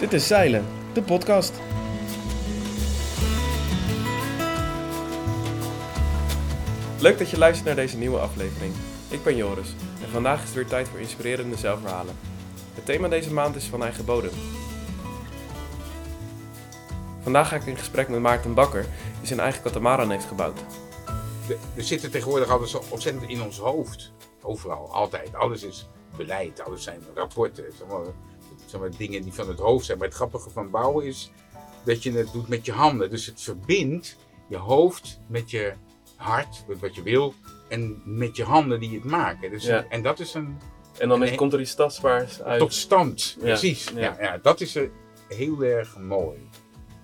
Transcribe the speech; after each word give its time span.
Dit 0.00 0.12
is 0.12 0.26
Zeilen, 0.26 0.64
de 0.92 1.02
podcast. 1.02 1.52
Leuk 7.00 7.18
dat 7.18 7.30
je 7.30 7.38
luistert 7.38 7.66
naar 7.66 7.76
deze 7.76 7.96
nieuwe 7.96 8.18
aflevering. 8.18 8.74
Ik 9.08 9.22
ben 9.22 9.36
Joris 9.36 9.74
en 10.02 10.08
vandaag 10.08 10.38
is 10.38 10.44
het 10.44 10.54
weer 10.54 10.66
tijd 10.66 10.88
voor 10.88 11.00
inspirerende 11.00 11.56
zelfverhalen. 11.56 12.14
Het 12.74 12.84
thema 12.84 13.08
deze 13.08 13.32
maand 13.32 13.56
is 13.56 13.64
van 13.64 13.82
eigen 13.82 14.04
bodem. 14.04 14.30
Vandaag 17.22 17.48
ga 17.48 17.56
ik 17.56 17.66
in 17.66 17.76
gesprek 17.76 18.08
met 18.08 18.20
Maarten 18.20 18.54
Bakker, 18.54 18.86
die 19.18 19.26
zijn 19.26 19.40
eigen 19.40 19.62
katamaran 19.62 20.10
heeft 20.10 20.26
gebouwd. 20.26 20.60
We 21.74 21.82
zitten 21.82 22.10
tegenwoordig 22.10 22.48
alles 22.48 22.70
zo 22.70 22.82
ontzettend 22.88 23.30
in 23.30 23.42
ons 23.42 23.58
hoofd. 23.58 24.12
Overal, 24.42 24.92
altijd. 24.92 25.34
Alles 25.34 25.62
is 25.62 25.88
beleid, 26.16 26.60
alles 26.60 26.82
zijn 26.82 27.02
rapporten. 27.14 27.64
Zijn 28.66 28.82
maar 28.82 28.90
dingen 28.96 29.22
die 29.22 29.32
van 29.32 29.48
het 29.48 29.58
hoofd 29.58 29.86
zijn. 29.86 29.98
Maar 29.98 30.06
het 30.06 30.16
grappige 30.16 30.50
van 30.50 30.70
bouwen 30.70 31.06
is 31.06 31.30
dat 31.84 32.02
je 32.02 32.12
het 32.12 32.32
doet 32.32 32.48
met 32.48 32.66
je 32.66 32.72
handen. 32.72 33.10
Dus 33.10 33.26
het 33.26 33.40
verbindt 33.42 34.16
je 34.48 34.56
hoofd 34.56 35.20
met 35.26 35.50
je 35.50 35.72
hart, 36.16 36.64
met 36.68 36.80
wat 36.80 36.94
je 36.94 37.02
wil, 37.02 37.34
en 37.68 38.02
met 38.04 38.36
je 38.36 38.44
handen 38.44 38.80
die 38.80 38.94
het 38.94 39.04
maken. 39.04 39.50
Dus, 39.50 39.64
Ja. 39.64 39.84
En 39.88 40.02
dat 40.02 40.20
is 40.20 40.34
een 40.34 40.58
En 40.98 41.08
dan 41.08 41.34
komt 41.34 41.52
er 41.52 41.60
iets 41.60 41.74
tastbaars 41.74 42.42
uit. 42.42 42.58
tot 42.58 42.74
stand. 42.74 43.36
Ja. 43.38 43.44
Precies. 43.44 43.88
Ja. 43.94 44.00
Ja. 44.00 44.16
Ja, 44.20 44.38
dat 44.42 44.60
is 44.60 44.78
heel 45.28 45.62
erg 45.62 45.98
mooi 45.98 46.38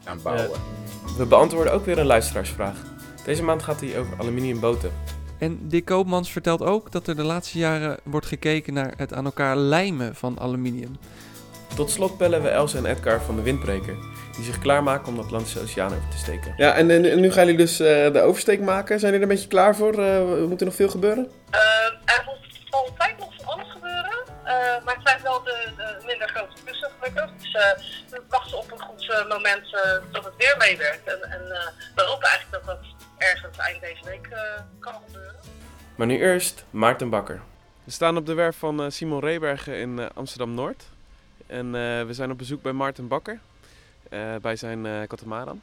aan 0.04 0.22
bouwen. 0.22 0.60
We 1.16 1.26
beantwoorden 1.26 1.72
ook 1.72 1.84
weer 1.84 1.98
een 1.98 2.06
luisteraarsvraag. 2.06 2.82
Deze 3.24 3.42
maand 3.42 3.62
gaat 3.62 3.80
hij 3.80 3.98
over 3.98 4.18
aluminiumboten. 4.18 4.92
En 5.38 5.68
Dick 5.68 5.84
Koopmans 5.84 6.32
vertelt 6.32 6.62
ook 6.62 6.92
dat 6.92 7.06
er 7.06 7.16
de 7.16 7.22
laatste 7.22 7.58
jaren 7.58 7.98
wordt 8.04 8.26
gekeken 8.26 8.72
naar 8.74 8.94
het 8.96 9.12
aan 9.12 9.24
elkaar 9.24 9.56
lijmen 9.56 10.14
van 10.14 10.38
aluminium. 10.38 10.96
Tot 11.76 11.90
slot 11.90 12.18
bellen 12.18 12.42
we 12.42 12.48
Els 12.48 12.74
en 12.74 12.86
Edgar 12.86 13.22
van 13.22 13.36
de 13.36 13.42
Windbreker, 13.42 13.96
die 14.36 14.44
zich 14.44 14.58
klaarmaken 14.58 15.08
om 15.08 15.14
de 15.14 15.22
Atlantische 15.22 15.60
Oceaan 15.60 15.92
over 15.92 16.08
te 16.10 16.16
steken. 16.16 16.54
Ja, 16.56 16.74
en, 16.74 16.90
en 16.90 17.20
nu 17.20 17.32
gaan 17.32 17.44
jullie 17.44 17.58
dus 17.58 17.80
eh, 17.80 18.12
de 18.12 18.20
oversteek 18.20 18.60
maken. 18.60 19.00
Zijn 19.00 19.12
jullie 19.12 19.26
er 19.26 19.32
een 19.32 19.36
beetje 19.36 19.48
klaar 19.48 19.76
voor? 19.76 19.98
Uh, 19.98 20.44
moet 20.48 20.60
er 20.60 20.66
nog 20.66 20.74
veel 20.74 20.88
gebeuren? 20.88 21.30
Uh, 21.54 22.14
er 22.14 22.22
moet 22.24 22.66
altijd 22.70 23.18
nog 23.18 23.34
van 23.36 23.46
alles 23.46 23.72
gebeuren, 23.72 24.16
uh, 24.44 24.50
maar 24.84 24.94
het 24.94 25.08
zijn 25.08 25.22
wel 25.22 25.42
de, 25.42 25.68
de 25.76 26.02
minder 26.06 26.28
grote 26.28 26.62
klussen 26.64 26.90
gelukkig. 26.98 27.30
Dus 27.38 27.54
uh, 27.54 27.62
we 28.10 28.22
wachten 28.28 28.58
op 28.58 28.72
een 28.72 28.80
goed 28.80 29.24
moment 29.28 29.70
dat 30.12 30.24
het 30.24 30.34
weer 30.36 30.54
meewerkt. 30.58 31.06
En, 31.08 31.30
en 31.30 31.40
we 31.94 32.02
hopen 32.02 32.28
eigenlijk 32.28 32.64
dat 32.64 32.76
dat 32.76 32.86
ergens 33.18 33.56
eind 33.56 33.80
deze 33.80 34.04
week 34.04 34.28
kan 34.80 34.94
gebeuren. 35.06 35.36
Maar 35.96 36.06
nu 36.06 36.18
eerst 36.18 36.64
Maarten 36.70 37.10
Bakker. 37.10 37.40
We 37.84 37.90
staan 37.90 38.16
op 38.16 38.26
de 38.26 38.34
werf 38.34 38.56
van 38.56 38.92
Simon 38.92 39.20
Rebergen 39.20 39.78
in 39.78 40.12
Amsterdam-Noord. 40.14 40.84
En 41.46 41.70
we 42.06 42.08
zijn 42.10 42.30
op 42.30 42.38
bezoek 42.38 42.62
bij 42.62 42.72
Maarten 42.72 43.08
Bakker, 43.08 43.40
bij 44.40 44.56
zijn 44.56 45.06
katamaran. 45.06 45.62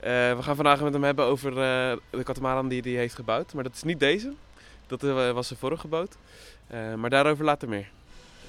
we 0.00 0.38
gaan 0.40 0.56
vandaag 0.56 0.80
met 0.80 0.92
hem 0.92 1.04
hebben 1.04 1.24
over 1.24 1.54
de 2.10 2.22
katamaran 2.24 2.68
die 2.68 2.82
hij 2.82 2.92
heeft 2.92 3.14
gebouwd. 3.14 3.54
Maar 3.54 3.64
dat 3.64 3.74
is 3.74 3.82
niet 3.82 4.00
deze. 4.00 4.32
Dat 4.86 5.00
was 5.32 5.46
zijn 5.46 5.58
vorige 5.58 5.88
boot. 5.88 6.16
Maar 6.96 7.10
daarover 7.10 7.44
later 7.44 7.68
meer. 7.68 7.90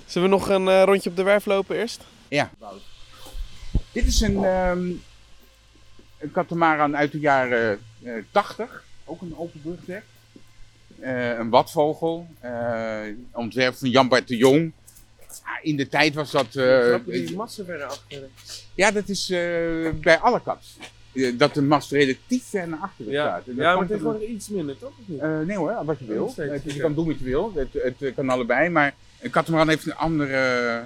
Zullen 0.05 0.29
we 0.29 0.35
nog 0.35 0.49
een 0.49 0.83
rondje 0.83 1.09
op 1.09 1.15
de 1.15 1.23
werf 1.23 1.45
lopen 1.45 1.75
eerst? 1.75 2.03
Ja. 2.27 2.51
Dit 3.91 4.05
is 4.05 4.21
een, 4.21 4.43
um, 4.43 5.01
een 6.17 6.31
katamaran 6.31 6.95
uit 6.97 7.11
de 7.11 7.19
jaren 7.19 7.79
uh, 8.03 8.23
80. 8.31 8.83
Ook 9.05 9.21
een 9.21 9.37
open 9.37 9.61
brugdek. 9.61 10.03
Uh, 10.99 11.37
een 11.37 11.49
watvogel. 11.49 12.27
ontwerp 13.31 13.75
van 13.75 13.89
Jan 13.89 14.07
Bart 14.07 14.27
de 14.27 14.37
Jong. 14.37 14.71
In 15.61 15.75
de 15.75 15.87
tijd 15.87 16.13
was 16.13 16.31
dat... 16.31 16.51
die 17.05 17.35
massen 17.35 17.65
verder 17.65 17.85
achter. 17.85 18.29
Ja, 18.75 18.91
dat 18.91 19.09
is 19.09 19.27
bij 20.01 20.17
alle 20.19 20.41
kat 20.41 20.65
dat 21.37 21.53
de 21.53 21.61
mast 21.61 21.91
relatief 21.91 22.43
ver 22.43 22.67
naar 22.67 22.79
achteren 22.79 23.11
ja. 23.11 23.27
staat. 23.27 23.47
En 23.47 23.55
ja, 23.55 23.75
maar 23.75 23.87
tegenwoordig 23.87 24.21
er... 24.21 24.27
iets 24.27 24.49
minder, 24.49 24.77
toch? 24.77 24.89
Of 24.89 25.07
niet? 25.07 25.21
Uh, 25.21 25.39
nee 25.39 25.57
hoor, 25.57 25.85
wat 25.85 25.99
je 25.99 26.05
wil. 26.05 26.29
Steeds, 26.29 26.51
het, 26.51 26.63
je 26.63 26.75
ja. 26.75 26.81
kan 26.81 26.93
doen 26.95 27.07
wat 27.07 27.19
je 27.19 27.25
wil. 27.25 27.53
Het, 27.55 27.97
het 27.99 28.13
kan 28.15 28.29
allebei. 28.29 28.69
Maar 28.69 28.95
een 29.21 29.29
katamaran 29.29 29.69
heeft 29.69 29.85
een 29.85 29.95
andere... 29.95 30.83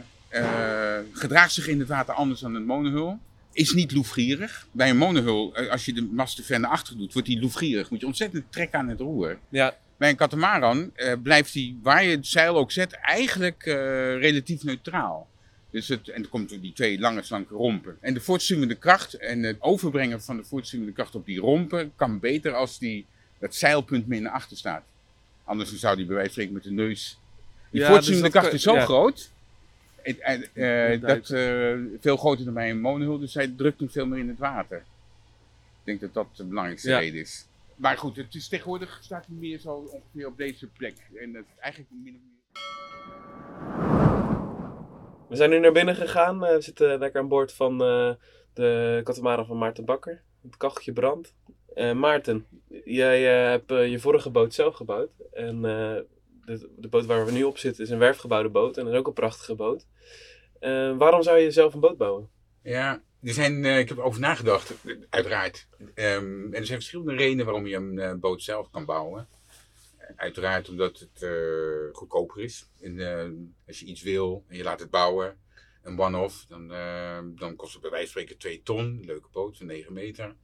Gedraagt 1.12 1.54
zich 1.54 1.68
in 1.68 1.80
het 1.80 1.88
water 1.88 2.14
anders 2.14 2.40
dan 2.40 2.56
een 2.56 2.66
monohul. 2.66 3.20
Is 3.52 3.74
niet 3.74 3.92
loefgierig. 3.92 4.68
Bij 4.72 4.90
een 4.90 4.98
monohul, 4.98 5.56
als 5.70 5.86
je 5.86 5.94
de 5.94 6.10
mast 6.12 6.36
te 6.36 6.44
ver 6.44 6.60
naar 6.60 6.72
achteren 6.72 7.00
doet, 7.00 7.14
wordt 7.14 7.28
die 7.28 7.42
loefgierig. 7.42 7.90
Moet 7.90 8.00
je 8.00 8.06
ontzettend 8.06 8.52
trekken 8.52 8.80
aan 8.80 8.88
het 8.88 9.00
roer. 9.00 9.38
Ja. 9.50 9.78
Bij 9.98 10.10
een 10.10 10.16
katamaran 10.16 10.92
uh, 10.96 11.14
blijft 11.24 11.54
die, 11.54 11.80
waar 11.82 12.04
je 12.04 12.16
het 12.16 12.28
zeil 12.28 12.58
ook 12.58 12.72
zet, 12.72 12.92
eigenlijk 12.92 13.64
relatief 14.20 14.64
neutraal. 14.64 15.28
Dus 15.70 15.88
het, 15.88 16.10
en 16.10 16.22
er 16.24 16.30
komt 16.30 16.62
die 16.62 16.74
twee 16.74 17.00
lange 17.00 17.22
slanke 17.24 17.54
rompen. 17.54 17.98
En 18.00 18.14
de 18.14 18.22
voortstuwende 18.22 18.76
kracht 18.76 19.14
en 19.14 19.44
het 19.44 19.58
overbrengen 19.60 20.22
van 20.22 20.38
de 20.38 20.44
voortstuwende 20.44 20.92
kracht 20.92 21.16
op 21.16 21.26
die 21.26 21.40
rompen 21.40 21.92
kan 21.96 22.20
beter 22.20 22.54
als 22.54 22.80
die, 22.80 23.06
dat 23.40 23.56
zeilpunt 23.56 24.08
meer 24.08 24.22
naar 24.22 24.32
achter 24.32 24.58
staat. 24.58 24.84
Anders 25.44 25.76
zou 25.76 25.96
die 25.96 26.06
bij 26.06 26.16
wijze 26.16 26.34
van 26.34 26.42
spreken 26.44 26.54
met 26.54 26.64
de 26.64 26.84
neus. 26.84 27.20
Die 27.70 27.82
Ja, 27.82 27.88
voortstuwende 27.88 28.24
dus 28.24 28.34
dat 28.34 28.42
kracht 28.42 28.56
is 28.56 28.64
zo 28.64 28.76
ja. 28.76 28.86
groot. 28.86 29.32
En, 30.04 30.22
en, 30.22 30.44
eh, 30.54 31.02
Dat 31.02 31.30
eh, 31.30 31.74
veel 32.02 32.18
groter 32.18 32.46
dan 32.46 32.54
bij 32.54 32.70
een 32.70 32.82
monohul, 32.82 33.20
dus 33.20 33.34
hij 33.34 33.54
drukt 33.58 33.80
hem 33.80 33.90
veel 33.90 34.06
meer 34.06 34.20
in 34.20 34.28
het 34.28 34.38
water. 34.40 34.78
Ik 34.78 35.84
denk 35.84 36.00
dat 36.02 36.14
dat 36.14 36.28
de 36.38 36.44
belangrijkste 36.44 36.90
Ja. 36.90 37.00
reden 37.00 37.20
is. 37.20 37.46
Maar 37.78 37.98
goed, 37.98 38.16
het 38.16 38.36
is 38.36 38.48
tegenwoordig 38.48 39.00
staat 39.04 39.26
hij 39.26 39.36
meer 39.36 39.60
zo 39.60 39.74
ongeveer 39.74 40.28
op 40.28 40.38
deze 40.38 40.68
plek. 40.68 40.96
En 41.16 41.34
dat 41.34 41.44
is 41.44 41.58
eigenlijk 41.60 41.92
min 42.04 42.16
of 42.16 42.22
meer. 42.22 42.36
We 45.30 45.36
zijn 45.36 45.50
nu 45.50 45.60
naar 45.60 45.72
binnen 45.72 45.96
gegaan. 45.96 46.46
Eh, 46.46 46.56
we 46.56 46.62
zitten 46.62 47.00
lekker 47.00 47.22
aan 47.22 47.28
boord 47.28 47.54
van 47.54 47.82
eh, 47.84 48.14
de 48.54 49.02
katamaran 49.04 49.46
van 49.46 49.58
Maarten 49.58 49.86
Bakker. 49.86 50.24
Het 50.42 50.58
kacheltje 50.58 50.94
brandt. 50.94 51.36
Eh, 51.74 51.94
Maarten, 51.94 52.48
jij 52.84 53.44
eh, 53.44 53.50
hebt 53.50 53.70
je 53.92 54.00
vorige 54.00 54.30
boot 54.30 54.54
zelf 54.54 54.76
gebouwd. 54.76 55.10
En 55.32 55.56
eh, 55.56 55.96
de, 56.46 56.74
de 56.78 56.88
boot 56.88 57.06
waar 57.06 57.26
we 57.26 57.32
nu 57.32 57.44
op 57.44 57.58
zitten 57.58 57.84
is 57.84 57.90
een 57.90 57.98
werfgebouwde 57.98 58.50
boot. 58.50 58.78
En 58.78 58.84
dat 58.84 58.94
is 58.94 59.00
ook 59.00 59.08
een 59.08 59.14
prachtige 59.14 59.56
boot. 59.56 59.88
Eh, 60.60 60.98
waarom 60.98 61.24
zou 61.24 61.38
je 61.38 61.52
zelf 61.52 61.74
een 61.74 61.80
boot 61.80 61.98
bouwen? 61.98 62.30
Ja, 62.62 63.02
er 63.24 63.34
zijn, 63.34 63.66
eh, 63.66 63.80
ik 63.80 63.90
heb 63.90 63.98
erover 63.98 64.20
nagedacht, 64.20 64.74
uiteraard. 65.10 65.68
Ehm, 65.94 66.44
en 66.44 66.54
er 66.54 66.66
zijn 66.66 66.80
verschillende 66.80 67.16
redenen 67.16 67.46
waarom 67.46 67.68
je 67.68 67.76
een 67.76 68.00
eh, 68.00 68.14
boot 68.14 68.44
zelf 68.44 68.70
kan 68.70 68.86
bouwen. 68.86 69.28
Uiteraard 70.16 70.70
omdat 70.70 71.00
het 71.00 71.24
eh, 71.24 71.96
goedkoper 71.96 72.42
is. 72.42 72.70
En, 72.82 73.56
als 73.68 73.80
je 73.80 73.86
iets 73.86 74.02
wil 74.02 74.46
en 74.48 74.58
je 74.58 74.64
laat 74.64 74.80
het 74.80 74.90
bouwen, 74.90 75.38
een 75.84 76.00
one-off, 76.00 76.46
dan, 76.48 76.68
dan 77.36 77.56
kost 77.56 77.74
het 77.74 77.82
bij 77.82 77.92
wijze 77.92 78.12
van 78.12 78.22
spreken 78.22 78.38
2 78.38 78.62
ton. 78.64 79.02
Leuke 79.06 79.28
boot 79.32 79.58
van 79.58 79.66
9 79.66 79.94
meter. 79.94 80.36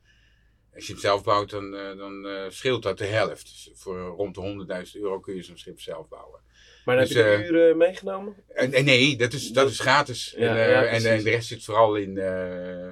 Als 0.76 0.88
je 0.88 0.92
hem 0.92 1.02
zelf 1.02 1.24
bouwt, 1.24 1.50
dan, 1.50 1.76
eh, 1.76 1.98
dan 1.98 2.28
eh, 2.28 2.50
scheelt 2.50 2.84
dat 2.84 2.98
de 2.98 3.06
helft. 3.06 3.42
Dus 3.42 3.70
voor 3.74 4.00
rond 4.00 4.36
de 4.36 4.42
100.000 4.42 5.04
euro 5.04 5.20
kun 5.20 5.36
je 5.36 5.44
zo'n 5.44 5.58
schip 5.58 5.82
zelf 5.82 6.08
bouwen. 6.08 6.42
Maar 6.86 6.96
dan 6.96 7.06
Dus, 7.06 7.14
heb 7.14 7.26
je 7.26 7.34
de 7.34 7.44
eh, 7.44 7.50
uren 7.50 7.78
meegenomen? 7.78 8.36
En, 8.48 8.74
en 8.74 8.86
nee, 8.86 9.18
dat 9.18 9.34
is, 9.34 9.50
dat 9.50 9.70
is 9.70 9.80
gratis. 9.80 10.34
Ja, 10.38 10.48
en, 10.48 10.66
eh, 10.66 10.72
ja, 10.72 10.84
en, 10.84 11.06
eh, 11.06 11.24
de 11.24 11.30
rest 11.30 11.48
zit 11.48 11.64
vooral 11.64 11.96
in, 11.96 12.18
eh, 12.18 12.90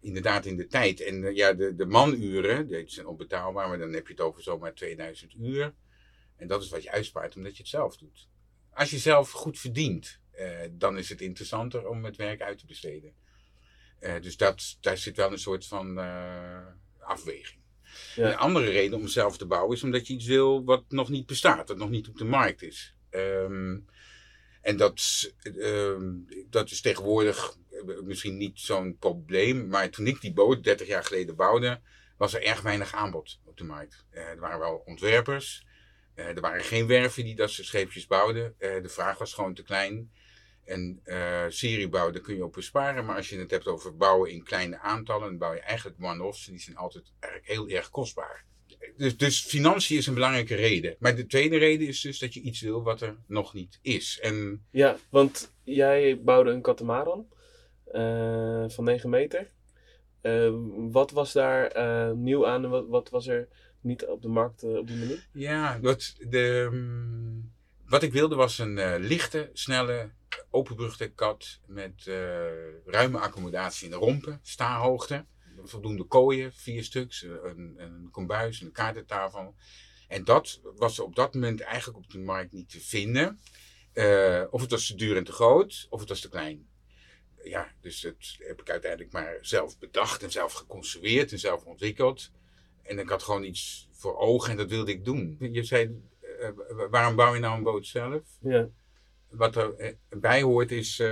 inderdaad 0.00 0.46
in 0.46 0.56
de 0.56 0.66
tijd. 0.66 1.00
En 1.00 1.24
eh, 1.24 1.36
ja, 1.36 1.52
de, 1.52 1.74
de 1.74 1.86
manuren, 1.86 2.66
die 2.66 2.84
zijn 2.86 3.06
onbetaalbaar, 3.06 3.68
maar 3.68 3.78
dan 3.78 3.92
heb 3.92 4.06
je 4.06 4.12
het 4.12 4.22
over 4.22 4.42
zomaar 4.42 4.74
2000 4.74 5.34
uur. 5.40 5.74
En 6.36 6.46
dat 6.46 6.62
is 6.62 6.68
wat 6.68 6.82
je 6.82 6.90
uitspaart 6.90 7.36
omdat 7.36 7.56
je 7.56 7.62
het 7.62 7.70
zelf 7.70 7.96
doet. 7.96 8.28
Als 8.72 8.90
je 8.90 8.98
zelf 8.98 9.30
goed 9.30 9.58
verdient, 9.58 10.20
eh, 10.30 10.48
dan 10.70 10.98
is 10.98 11.08
het 11.08 11.20
interessanter 11.20 11.88
om 11.88 12.04
het 12.04 12.16
werk 12.16 12.40
uit 12.40 12.58
te 12.58 12.66
besteden. 12.66 13.12
Eh, 13.98 14.20
dus 14.20 14.36
dat, 14.36 14.76
daar 14.80 14.98
zit 14.98 15.16
wel 15.16 15.32
een 15.32 15.38
soort 15.38 15.66
van 15.66 15.98
eh, 15.98 16.66
afweging. 17.02 17.60
Ja. 18.14 18.28
Een 18.28 18.36
andere 18.36 18.70
reden 18.70 18.98
om 18.98 19.08
zelf 19.08 19.36
te 19.36 19.46
bouwen 19.46 19.76
is 19.76 19.82
omdat 19.82 20.06
je 20.06 20.14
iets 20.14 20.26
wil 20.26 20.64
wat 20.64 20.84
nog 20.88 21.08
niet 21.08 21.26
bestaat, 21.26 21.66
dat 21.66 21.76
nog 21.76 21.90
niet 21.90 22.08
op 22.08 22.18
de 22.18 22.24
markt 22.24 22.62
is. 22.62 22.96
Ehm, 23.10 23.78
en 24.62 24.76
dat, 24.76 24.98
is, 24.98 25.34
ehm, 25.42 26.10
dat 26.50 26.70
is 26.70 26.80
tegenwoordig 26.80 27.56
eh, 27.70 28.00
misschien 28.02 28.36
niet 28.36 28.60
zo'n 28.60 28.96
probleem, 28.98 29.66
maar 29.66 29.90
toen 29.90 30.06
ik 30.06 30.20
die 30.20 30.32
boot 30.32 30.64
30 30.64 30.86
jaar 30.86 31.04
geleden 31.04 31.36
bouwde, 31.36 31.80
was 32.16 32.34
er 32.34 32.42
erg 32.42 32.60
weinig 32.60 32.94
aanbod 32.94 33.40
op 33.44 33.56
de 33.56 33.64
markt. 33.64 34.04
Eh, 34.10 34.22
er 34.22 34.40
waren 34.40 34.58
wel 34.58 34.82
ontwerpers, 34.84 35.66
eh, 36.14 36.26
er 36.26 36.40
waren 36.40 36.64
geen 36.64 36.86
werven 36.86 37.24
die 37.24 37.34
dat 37.34 37.50
soort 37.50 37.66
scheepjes 37.66 38.06
bouwden. 38.06 38.54
De 38.58 38.88
vraag 38.88 39.18
was 39.18 39.34
gewoon 39.34 39.54
te 39.54 39.62
klein. 39.62 40.10
En 40.64 41.00
eh 41.04 41.44
seriebouw, 41.48 42.10
daar 42.10 42.22
kun 42.22 42.36
je 42.36 42.44
op 42.44 42.52
besparen. 42.52 43.04
Maar 43.04 43.16
als 43.16 43.28
je 43.28 43.38
het 43.38 43.50
hebt 43.50 43.66
over 43.66 43.96
bouwen 43.96 44.30
in 44.30 44.42
kleine 44.44 44.78
aantallen, 44.78 45.28
dan 45.28 45.38
bouw 45.38 45.52
je 45.52 45.60
eigenlijk 45.60 45.96
one-offs. 46.00 46.46
En 46.46 46.52
die 46.52 46.62
zijn 46.62 46.76
altijd 46.76 47.12
eigenlijk 47.18 47.52
heel 47.52 47.76
erg 47.76 47.90
kostbaar. 47.90 48.44
Dus, 48.96 49.16
dus 49.16 49.44
financiën 49.44 49.96
is 49.96 50.06
een 50.06 50.14
belangrijke 50.14 50.54
reden. 50.54 50.96
Maar 50.98 51.16
de 51.16 51.26
tweede 51.26 51.56
reden 51.56 51.88
is 51.88 52.00
dus 52.00 52.18
dat 52.18 52.34
je 52.34 52.40
iets 52.40 52.60
wil 52.60 52.82
wat 52.82 53.00
er 53.00 53.16
nog 53.26 53.54
niet 53.54 53.78
is. 53.82 54.18
En 54.22 54.64
Ja, 54.70 54.96
want 55.10 55.52
jij 55.62 56.20
bouwde 56.22 56.50
een 56.50 56.62
katamaran 56.62 57.26
eh, 57.84 58.64
van 58.68 58.84
9 58.84 59.10
meter. 59.10 59.50
Eh, 60.20 60.50
wat 60.90 61.10
was 61.10 61.32
daar 61.32 61.72
nieuw 62.16 62.46
aan 62.46 62.64
en 62.64 62.70
wat, 62.70 62.88
wat 62.88 63.10
was 63.10 63.26
er 63.26 63.48
niet 63.80 64.06
op 64.06 64.22
de 64.22 64.28
markt 64.28 64.62
op 64.62 64.86
die 64.86 64.96
manier? 64.96 65.28
ja, 65.32 65.78
wat, 65.80 66.16
de, 66.28 66.68
mm, 66.72 67.52
wat 67.86 68.02
ik 68.02 68.12
wilde 68.12 68.34
was 68.34 68.58
een 68.58 68.98
lichte, 68.98 69.50
snelle, 69.52 70.10
openbrugde 70.52 71.08
kat 71.08 71.60
met 71.66 72.06
uh, 72.08 72.14
ruime 72.84 73.18
accommodatie 73.18 73.84
in 73.84 73.90
de 73.90 73.96
rompen, 73.96 74.40
staarhoogte. 74.42 75.26
Voldoende 75.64 76.04
kooien, 76.04 76.52
vier 76.52 76.84
stuks, 76.84 77.22
een, 77.22 77.74
een 77.76 78.08
kombuis, 78.10 78.60
een 78.60 78.72
kaartentafel. 78.72 79.54
En 80.08 80.24
dat 80.24 80.60
was 80.76 80.98
op 80.98 81.14
dat 81.14 81.34
moment 81.34 81.60
eigenlijk 81.60 81.98
op 81.98 82.10
de 82.10 82.18
markt 82.18 82.52
niet 82.52 82.70
te 82.70 82.80
vinden. 82.80 83.40
Uh, 83.94 84.44
of 84.50 84.60
het 84.60 84.70
was 84.70 84.86
te 84.86 84.94
duur 84.94 85.16
en 85.16 85.24
te 85.24 85.32
groot, 85.32 85.86
of 85.90 86.00
het 86.00 86.08
was 86.08 86.20
te 86.20 86.28
klein. 86.28 86.68
Ja, 87.42 87.72
dus 87.80 88.00
dat 88.00 88.14
heb 88.38 88.60
ik 88.60 88.70
uiteindelijk 88.70 89.12
maar 89.12 89.38
zelf 89.40 89.78
bedacht 89.78 90.22
en 90.22 90.30
zelf 90.30 90.52
geconstrueerd 90.52 91.32
en 91.32 91.38
zelf 91.38 91.64
ontwikkeld. 91.64 92.30
En 92.82 92.98
ik 92.98 93.08
had 93.08 93.22
gewoon 93.22 93.44
iets 93.44 93.88
voor 93.92 94.16
ogen 94.16 94.50
en 94.50 94.56
dat 94.56 94.68
wilde 94.70 94.90
ik 94.90 95.04
doen. 95.04 95.36
Je 95.38 95.64
zei, 95.64 96.02
waarom 96.90 97.16
bouw 97.16 97.34
je 97.34 97.40
nou 97.40 97.56
een 97.56 97.62
boot 97.62 97.86
zelf? 97.86 98.22
Ja. 98.40 98.68
Wat 99.32 99.56
erbij 100.08 100.42
hoort 100.42 100.70
is, 100.70 100.98
uh, 100.98 101.06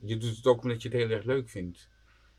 je 0.00 0.16
doet 0.16 0.36
het 0.36 0.46
ook 0.46 0.62
omdat 0.62 0.82
je 0.82 0.88
het 0.88 0.96
heel 0.96 1.10
erg 1.10 1.24
leuk 1.24 1.48
vindt. 1.48 1.88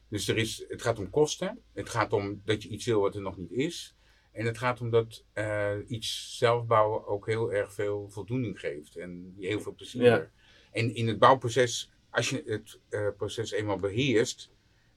Dus 0.09 0.27
er 0.27 0.37
is, 0.37 0.65
het 0.67 0.81
gaat 0.81 0.99
om 0.99 1.09
kosten. 1.09 1.61
Het 1.73 1.89
gaat 1.89 2.13
om 2.13 2.41
dat 2.45 2.63
je 2.63 2.69
iets 2.69 2.85
wil 2.85 3.01
wat 3.01 3.15
er 3.15 3.21
nog 3.21 3.37
niet 3.37 3.51
is. 3.51 3.95
En 4.31 4.45
het 4.45 4.57
gaat 4.57 4.81
om 4.81 4.89
dat 4.89 5.25
uh, 5.33 5.71
iets 5.87 6.37
zelf 6.37 6.65
bouwen 6.65 7.07
ook 7.07 7.25
heel 7.25 7.53
erg 7.53 7.73
veel 7.73 8.09
voldoening 8.09 8.59
geeft. 8.59 8.95
En 8.95 9.33
je 9.37 9.47
heel 9.47 9.61
veel 9.61 9.73
plezier. 9.73 10.03
Ja. 10.03 10.31
En 10.71 10.95
in 10.95 11.07
het 11.07 11.19
bouwproces, 11.19 11.91
als 12.09 12.29
je 12.29 12.43
het 12.45 12.79
uh, 12.89 13.07
proces 13.17 13.51
eenmaal 13.51 13.79
beheerst 13.79 14.51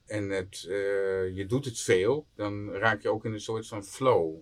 en 0.07 0.31
het, 0.31 0.61
je 1.35 1.45
doet 1.49 1.65
het 1.65 1.81
veel, 1.81 2.27
dan 2.35 2.71
raak 2.71 3.03
je 3.03 3.11
ook 3.11 3.25
in 3.25 3.33
een 3.33 3.41
soort 3.41 3.67
van 3.67 3.85
flow. 3.85 4.37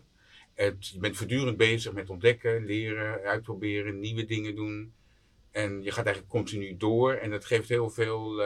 Het, 0.54 0.88
je 0.88 0.98
bent 0.98 1.16
voortdurend 1.16 1.56
bezig 1.56 1.92
met 1.92 2.10
ontdekken, 2.10 2.64
leren, 2.64 3.22
uitproberen, 3.22 3.98
nieuwe 3.98 4.24
dingen 4.24 4.54
doen. 4.54 4.94
En 5.56 5.82
je 5.82 5.90
gaat 5.90 6.04
eigenlijk 6.04 6.34
continu 6.34 6.76
door 6.76 7.12
en 7.12 7.30
dat 7.30 7.44
geeft 7.44 7.68
heel 7.68 7.90
veel 7.90 8.42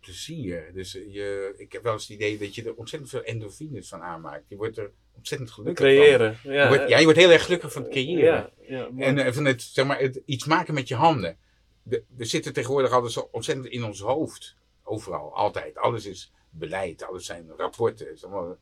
plezier. 0.00 0.70
Dus 0.74 0.92
je, 0.92 1.54
ik 1.56 1.72
heb 1.72 1.82
wel 1.82 1.92
eens 1.92 2.02
het 2.02 2.16
idee 2.16 2.38
dat 2.38 2.54
je 2.54 2.64
er 2.64 2.74
ontzettend 2.74 3.10
veel 3.10 3.22
endorfines 3.22 3.88
van 3.88 4.02
aanmaakt. 4.02 4.48
Je 4.48 4.56
wordt 4.56 4.78
er 4.78 4.92
ontzettend 5.16 5.50
gelukkig 5.50 5.86
creëren. 5.86 6.36
van. 6.36 6.52
Ja, 6.52 6.62
je 6.62 6.68
wordt, 6.68 6.88
ja, 6.88 6.98
je 6.98 7.04
wordt 7.04 7.18
heel 7.18 7.30
erg 7.30 7.44
gelukkig 7.44 7.72
van 7.72 7.82
het 7.82 7.90
creëren. 7.90 8.52
Ja, 8.60 8.88
ja, 8.96 9.04
en 9.04 9.34
van 9.34 9.44
het, 9.44 9.62
zeg 9.62 9.86
maar, 9.86 10.00
het 10.00 10.22
iets 10.24 10.44
maken 10.44 10.74
met 10.74 10.88
je 10.88 10.94
handen. 10.94 11.38
De, 11.82 12.04
we 12.16 12.24
zitten 12.24 12.52
tegenwoordig 12.52 12.92
altijd 12.92 13.12
zo 13.12 13.28
ontzettend 13.32 13.66
in 13.66 13.84
ons 13.84 14.00
hoofd. 14.00 14.56
Overal, 14.82 15.34
altijd. 15.34 15.76
Alles 15.76 16.06
is 16.06 16.32
beleid, 16.50 17.02
alles 17.02 17.26
zijn 17.26 17.50
rapporten. 17.56 18.18
Zeg 18.18 18.30
maar, 18.30 18.56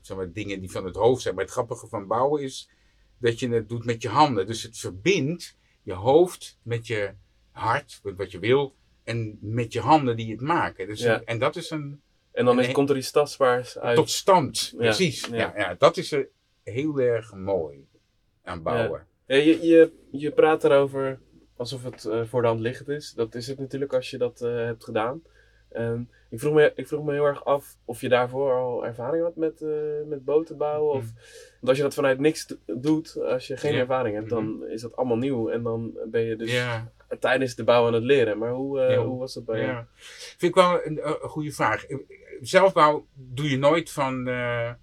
zeg 0.00 0.16
maar, 0.16 0.32
dingen 0.32 0.60
die 0.60 0.70
van 0.70 0.84
het 0.84 0.96
hoofd 0.96 1.22
zijn. 1.22 1.34
Maar 1.34 1.44
het 1.44 1.52
grappige 1.52 1.88
van 1.88 2.06
bouwen 2.06 2.42
is 2.42 2.68
dat 3.18 3.38
je 3.40 3.48
het 3.48 3.68
doet 3.68 3.84
met 3.84 4.02
je 4.02 4.08
handen. 4.08 4.46
Dus 4.46 4.62
het 4.62 4.78
verbindt 4.78 5.56
je 5.82 5.92
hoofd 5.92 6.58
met 6.62 6.86
je 6.86 7.10
hart, 7.50 8.00
met 8.02 8.16
wat 8.16 8.30
je 8.30 8.38
wil. 8.38 8.74
En 9.04 9.38
met 9.40 9.72
je 9.72 9.80
handen 9.80 10.16
die 10.16 10.30
het 10.30 10.40
maken. 10.40 10.86
Dus 10.86 11.00
Ja. 11.00 11.22
En 11.24 11.38
dat 11.38 11.56
is 11.56 11.70
een, 11.70 12.00
En 12.32 12.44
dan 12.44 12.60
is, 12.60 12.72
komt 12.72 12.90
er 12.90 12.96
iets 12.96 13.10
tastbaars 13.10 13.78
uit. 13.78 13.96
tot 13.96 14.10
stand. 14.10 14.72
Precies. 14.76 15.26
ja. 15.26 15.36
Ja. 15.36 15.52
Ja, 15.56 15.74
dat 15.78 15.96
is 15.96 16.12
er 16.12 16.28
heel 16.62 16.98
erg 17.00 17.34
mooi 17.34 17.86
aan 18.42 18.62
bouwen. 18.62 19.06
Je, 19.26 19.62
je, 19.62 19.92
je 20.10 20.30
praat 20.30 20.64
erover 20.64 21.20
alsof 21.56 21.82
het 21.82 22.04
eh, 22.04 22.24
voor 22.24 22.42
de 22.42 22.48
hand 22.48 22.60
liggend 22.60 22.88
is. 22.88 23.12
Dat 23.12 23.34
is 23.34 23.46
het 23.46 23.58
natuurlijk 23.58 23.94
als 23.94 24.10
je 24.10 24.18
dat 24.18 24.40
eh, 24.40 24.54
hebt 24.54 24.84
gedaan. 24.84 25.22
Ik, 26.30 26.40
vroeg 26.40 26.54
me, 26.54 26.72
ik 26.74 26.88
vroeg 26.88 27.04
me 27.04 27.12
heel 27.12 27.24
erg 27.24 27.44
af 27.44 27.76
of 27.84 28.00
je 28.00 28.08
daarvoor 28.08 28.52
al 28.52 28.86
ervaring 28.86 29.22
had 29.22 29.36
met, 29.36 29.62
eh, 29.62 29.70
met 30.06 30.24
boten 30.24 30.56
bouwen. 30.56 30.94
Of, 30.94 31.06
want 31.62 31.68
als 31.68 31.76
je 31.76 31.82
dat 31.82 31.94
vanuit 31.94 32.18
niks 32.18 32.46
do- 32.46 32.56
doet, 32.76 33.16
als 33.16 33.46
je 33.46 33.56
geen 33.56 33.70
Mhm. 33.70 33.78
Ja. 33.80 33.86
ervaring 33.86 34.14
hebt, 34.16 34.28
dan 34.28 34.64
is 34.68 34.80
dat 34.80 34.96
allemaal 34.96 35.16
nieuw. 35.16 35.48
En 35.48 35.62
dan 35.62 35.92
ben 36.10 36.22
je 36.22 36.36
dus 36.36 36.52
ja. 36.52 36.92
tijdens 37.20 37.54
de 37.54 37.64
bouw 37.64 37.86
aan 37.86 37.92
het 37.94 38.02
leren. 38.02 38.38
Maar 38.38 38.50
hoe, 38.52 38.80
eh, 38.80 38.98
hoe 39.02 39.18
was 39.18 39.34
dat 39.34 39.44
bij 39.44 39.60
jou? 39.64 39.84
Vind 39.96 40.42
ik 40.42 40.54
wel 40.54 40.86
een, 40.86 41.06
een 41.06 41.28
goede 41.28 41.52
vraag. 41.52 41.84
Zelfbouw 42.40 43.06
doe 43.14 43.50
je 43.50 43.58
nooit 43.58 43.90
van, 43.90 44.28
eh, 44.28 44.68
eh, 44.68 44.74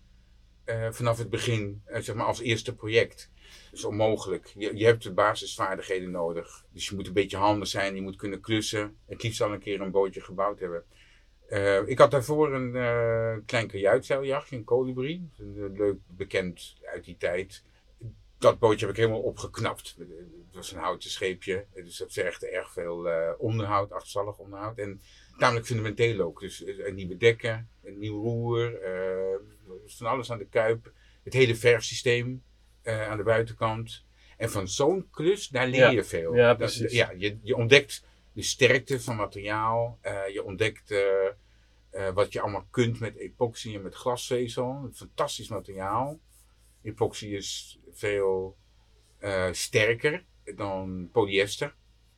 vanaf 0.91 1.17
het 1.17 1.29
begin, 1.29 1.81
eh, 1.85 2.01
zeg 2.01 2.15
maar 2.15 2.25
als 2.25 2.39
eerste 2.41 2.75
project. 2.75 3.31
Dat 3.69 3.79
is 3.79 3.85
onmogelijk. 3.85 4.51
Je, 4.57 4.77
je 4.77 4.85
hebt 4.85 5.03
de 5.03 5.11
basisvaardigheden 5.13 6.11
nodig. 6.11 6.65
Dus 6.73 6.89
je 6.89 6.95
moet 6.95 7.07
een 7.07 7.13
beetje 7.13 7.37
handig 7.37 7.67
zijn, 7.67 7.95
je 7.95 8.01
moet 8.01 8.15
kunnen 8.15 8.41
klussen. 8.41 8.97
Het 9.05 9.23
liefst 9.23 9.41
al 9.41 9.53
een 9.53 9.59
keer 9.59 9.81
een 9.81 9.91
bootje 9.91 10.21
gebouwd 10.21 10.59
hebben. 10.59 10.83
Eh, 11.49 11.87
ik 11.87 11.97
had 11.97 12.11
daarvoor 12.11 12.53
een 12.53 12.75
eh, 12.75 13.37
klein 13.45 13.67
kajuitzeiljachtje, 13.67 14.55
een 14.55 14.63
kolibrie. 14.63 15.29
Een, 15.37 15.55
eh, 15.57 15.77
leuk 15.77 15.97
bekend 16.07 16.75
uit 16.93 17.03
die 17.05 17.17
tijd. 17.17 17.63
Dat 18.37 18.59
bootje 18.59 18.85
heb 18.85 18.95
ik 18.95 19.01
helemaal 19.01 19.21
opgeknapt. 19.21 19.95
Het 19.97 20.07
was 20.55 20.71
een 20.71 20.79
houten 20.79 21.09
scheepje, 21.09 21.65
dus 21.73 21.97
dat 21.97 22.13
vergde 22.13 22.47
erg 22.47 22.71
veel 22.71 23.07
onderhoud, 23.37 23.91
achterstallig 23.91 24.37
onderhoud. 24.37 24.77
En 24.77 25.01
tamelijk 25.37 25.65
fundamenteel 25.65 26.19
ook. 26.19 26.39
Dus 26.39 26.63
een 26.65 26.95
nieuwe 26.95 27.17
dekken, 27.17 27.69
een 27.83 27.97
nieuw 27.99 28.21
roer, 28.21 28.79
van 29.85 30.07
alles 30.07 30.31
aan 30.31 30.37
de 30.37 30.47
kuip. 30.47 30.91
Het 31.23 31.33
hele 31.33 31.55
verfsysteem 31.55 32.43
aan 32.83 33.17
de 33.17 33.23
buitenkant. 33.23 34.05
En 34.37 34.49
van 34.49 34.67
zo'n 34.67 35.07
klus, 35.11 35.47
daar 35.47 35.67
leer 35.67 35.79
Ja. 35.79 35.89
je 35.89 36.03
veel. 36.03 36.35
Ja, 36.35 36.53
Dat- 36.55 36.91
ja, 36.91 37.11
je, 37.17 37.37
je 37.41 37.55
ontdekt 37.55 38.03
de 38.39 38.45
sterkte 38.45 39.01
van 39.01 39.15
materiaal. 39.15 39.97
eh, 40.01 40.27
je 40.33 40.43
ontdekt 40.43 40.91
eh, 40.91 40.99
eh, 41.89 42.13
wat 42.13 42.33
je 42.33 42.41
allemaal 42.41 42.67
kunt 42.69 42.99
met 42.99 43.15
epoxy 43.15 43.75
en 43.75 43.81
met 43.81 43.95
glasvezel. 43.95 44.69
Een 44.83 44.95
fantastisch 44.95 45.49
materiaal. 45.49 46.19
Epoxy 46.81 47.25
is 47.25 47.79
veel 47.91 48.57
sterker 49.51 50.25
dan 50.55 51.09
polyester. 51.11 51.75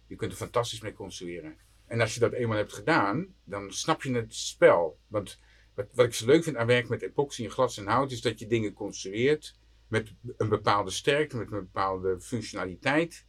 Je 0.07 0.15
kunt 0.15 0.31
er 0.31 0.37
fantastisch 0.37 0.81
mee 0.81 0.93
construeren. 0.93 1.57
En 1.87 2.01
als 2.01 2.13
je 2.13 2.19
dat 2.19 2.33
eenmaal 2.33 2.57
hebt 2.57 2.73
gedaan, 2.73 3.35
dan 3.43 3.71
snap 3.71 4.03
je 4.03 4.13
het 4.13 4.35
spel. 4.35 4.99
Want 5.07 5.39
wat, 5.73 5.87
wat 5.93 6.05
ik 6.05 6.13
zo 6.13 6.25
leuk 6.25 6.43
vind 6.43 6.55
aan 6.55 6.67
werk 6.67 6.89
met 6.89 7.01
epoxy 7.01 7.43
en 7.43 7.51
glas 7.51 7.77
en 7.77 7.87
hout, 7.87 8.11
is 8.11 8.21
dat 8.21 8.39
je 8.39 8.47
dingen 8.47 8.73
construeert 8.73 9.55
met 9.87 10.13
een 10.37 10.49
bepaalde 10.49 10.91
sterkte, 10.91 11.37
met 11.37 11.51
een 11.51 11.59
bepaalde 11.59 12.19
functionaliteit. 12.19 13.25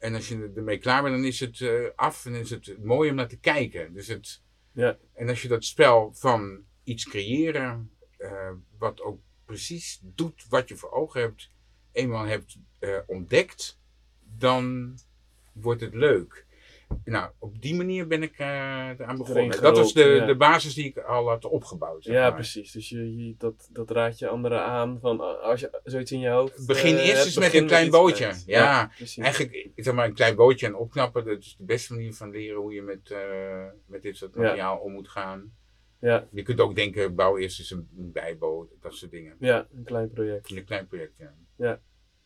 En 0.00 0.14
als 0.14 0.28
je 0.28 0.52
ermee 0.56 0.78
klaar 0.78 1.02
bent, 1.02 1.14
dan 1.14 1.24
is 1.24 1.40
het 1.40 1.60
eh, 1.60 1.84
af 1.96 2.26
en 2.26 2.34
is 2.34 2.50
het 2.50 2.84
mooi 2.84 3.10
om 3.10 3.16
naar 3.16 3.28
te 3.28 3.38
kijken. 3.38 3.92
Dus 3.92 4.06
het, 4.06 4.42
Ja. 4.72 4.98
En 5.14 5.28
als 5.28 5.42
je 5.42 5.48
dat 5.48 5.64
spel 5.64 6.12
van 6.14 6.64
iets 6.84 7.08
creëren, 7.08 7.90
eh, 8.16 8.52
wat 8.78 9.00
ook 9.00 9.20
precies 9.44 10.00
doet 10.02 10.46
wat 10.48 10.68
je 10.68 10.76
voor 10.76 10.90
ogen 10.90 11.20
hebt, 11.20 11.50
eenmaal 11.92 12.24
hebt 12.24 12.58
eh, 12.78 12.98
ontdekt, 13.06 13.80
dan 14.22 14.94
wordt 15.52 15.80
het 15.80 15.94
leuk. 15.94 16.46
Nou, 17.04 17.30
op 17.38 17.62
die 17.62 17.74
manier 17.74 18.06
ben 18.06 18.22
ik 18.22 18.38
eh 18.38 18.46
eraan 18.98 19.16
begonnen. 19.16 19.62
Dat 19.62 19.76
was 19.76 19.92
de, 19.92 20.02
ja. 20.04 20.26
de 20.26 20.36
basis 20.36 20.74
die 20.74 20.84
ik 20.84 20.98
al 20.98 21.28
had 21.28 21.44
opgebouwd. 21.44 22.04
zeg 22.04 22.14
Ja, 22.14 22.30
precies. 22.30 22.72
Dus 22.72 22.88
je, 22.88 23.16
je- 23.16 23.34
dat, 23.38 23.68
dat 23.72 23.90
raad 23.90 24.18
je 24.18 24.28
anderen 24.28 24.62
aan 24.64 24.98
van 25.00 25.42
als 25.42 25.60
je 25.60 25.80
zoiets 25.84 26.12
in 26.12 26.20
je 26.20 26.28
hoofd. 26.28 26.66
Begin 26.66 26.96
eh, 26.96 27.08
eerst 27.08 27.24
eens 27.24 27.38
met 27.38 27.54
een 27.54 27.66
klein 27.66 27.90
bootje. 27.90 28.32
Ja. 28.46 28.90
Eigenlijk, 29.16 29.68
zeg 29.76 29.94
maar, 29.94 30.04
een 30.06 30.14
klein 30.14 30.36
bootje 30.36 30.66
en 30.66 30.74
opknappen, 30.74 31.24
dat 31.24 31.38
is 31.38 31.54
de 31.58 31.64
beste 31.64 31.94
manier 31.94 32.14
van 32.14 32.30
leren 32.30 32.60
hoe 32.60 32.72
je 32.72 32.82
met, 32.82 33.10
eh, 33.10 33.64
met 33.86 34.02
dit 34.02 34.16
soort 34.16 34.34
Ja. 34.34 34.40
materiaal 34.40 34.78
om 34.78 34.92
moet 34.92 35.08
gaan. 35.08 35.52
Ja, 36.00 36.26
Je 36.32 36.42
kunt 36.42 36.60
ook 36.60 36.74
denken, 36.74 37.14
bouw 37.14 37.36
eerst 37.38 37.58
eens 37.58 37.70
een, 37.70 37.88
een 37.98 38.12
bijboot, 38.12 38.68
dat 38.80 38.94
soort 38.94 39.10
dingen. 39.10 39.36
ja, 39.40 39.66
een 39.76 39.84
klein 39.84 40.10
project. 40.10 40.50
Een 40.50 40.64
klein 40.64 40.86
project, 40.86 41.12
ja. 41.56 41.80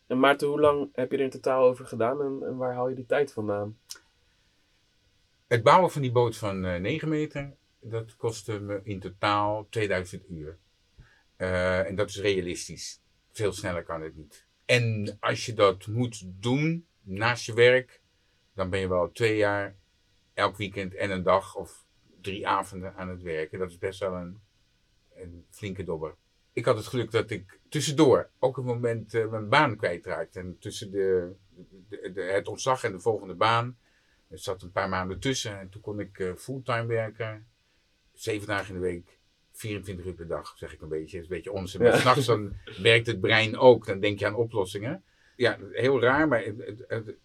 En 0.07 0.19
Maarten, 0.19 0.47
hoe 0.47 0.59
lang 0.59 0.89
heb 0.93 1.11
je 1.11 1.17
er 1.17 1.23
in 1.23 1.29
totaal 1.29 1.63
over 1.63 1.85
gedaan 1.85 2.21
en, 2.21 2.47
en 2.47 2.57
waar 2.57 2.73
haal 2.73 2.89
je 2.89 2.95
die 2.95 3.05
tijd 3.05 3.33
vandaan? 3.33 3.77
Het 5.47 5.63
bouwen 5.63 5.91
van 5.91 6.01
die 6.01 6.11
boot 6.11 6.37
van 6.37 6.65
eh 6.65 6.79
9 6.79 7.09
meter, 7.09 7.55
dat 7.79 8.15
kostte 8.15 8.59
me 8.59 8.79
in 8.83 8.99
totaal 8.99 9.67
2000 9.69 10.29
uur. 10.29 10.57
Eh, 11.35 11.87
en 11.87 11.95
dat 11.95 12.09
is 12.09 12.19
realistisch. 12.19 13.01
Veel 13.31 13.51
sneller 13.53 13.83
kan 13.83 14.01
het 14.01 14.15
niet. 14.15 14.45
En 14.65 15.17
als 15.19 15.45
je 15.45 15.53
dat 15.53 15.87
moet 15.87 16.21
doen 16.25 16.87
naast 17.01 17.45
je 17.45 17.53
werk, 17.53 18.01
dan 18.53 18.69
ben 18.69 18.79
je 18.79 18.87
wel 18.87 19.11
twee 19.11 19.37
jaar 19.37 19.75
elk 20.33 20.57
weekend 20.57 20.93
en 20.95 21.11
een 21.11 21.23
dag 21.23 21.55
of 21.55 21.85
drie 22.21 22.47
avonden 22.47 22.95
aan 22.95 23.09
het 23.09 23.21
werken. 23.21 23.59
Dat 23.59 23.69
is 23.69 23.77
best 23.77 23.99
wel 23.99 24.13
een, 24.13 24.39
een 25.15 25.45
flinke 25.49 25.83
dobber. 25.83 26.15
Ik 26.53 26.65
had 26.65 26.75
het 26.77 26.87
geluk 26.87 27.11
dat 27.11 27.29
ik 27.29 27.59
tussendoor 27.69 28.29
ook 28.39 28.57
een 28.57 28.63
moment 28.65 29.13
eh, 29.13 29.29
mijn 29.29 29.49
baan 29.49 29.75
kwijtraakte. 29.77 30.39
En 30.39 30.57
tussen 30.59 30.91
de, 30.91 31.31
de, 31.89 32.11
de- 32.13 32.21
het 32.21 32.47
ontslag 32.47 32.83
en 32.83 32.91
de 32.91 32.99
volgende 32.99 33.35
baan 33.35 33.77
er 34.29 34.39
zat 34.39 34.61
een 34.61 34.71
paar 34.71 34.89
maanden 34.89 35.19
tussen 35.19 35.59
en 35.59 35.69
toen 35.69 35.81
kon 35.81 35.99
ik 35.99 36.19
eh, 36.19 36.33
fulltime 36.35 36.85
werken. 36.85 37.47
Zeven 38.13 38.47
dagen 38.47 38.67
in 38.75 38.81
de 38.81 38.87
week, 38.87 39.19
24 39.51 40.05
uur 40.05 40.13
per 40.13 40.27
dag, 40.27 40.53
zeg 40.57 40.73
ik 40.73 40.81
een 40.81 40.87
beetje. 40.89 41.15
Dat 41.17 41.25
is 41.25 41.29
een 41.29 41.35
beetje 41.35 41.51
onzin. 41.51 41.81
Maar 41.81 41.91
Ja. 41.91 41.97
s'nachts 41.99 42.25
dan 42.25 42.53
werkt 42.81 43.07
het 43.07 43.19
brein 43.19 43.57
ook. 43.57 43.85
Dan 43.85 43.99
denk 43.99 44.19
je 44.19 44.25
aan 44.25 44.35
oplossingen. 44.35 45.03
Ja, 45.35 45.57
heel 45.71 46.01
raar, 46.01 46.27
maar 46.27 46.43
het, 46.43 46.83
het- 46.87 47.15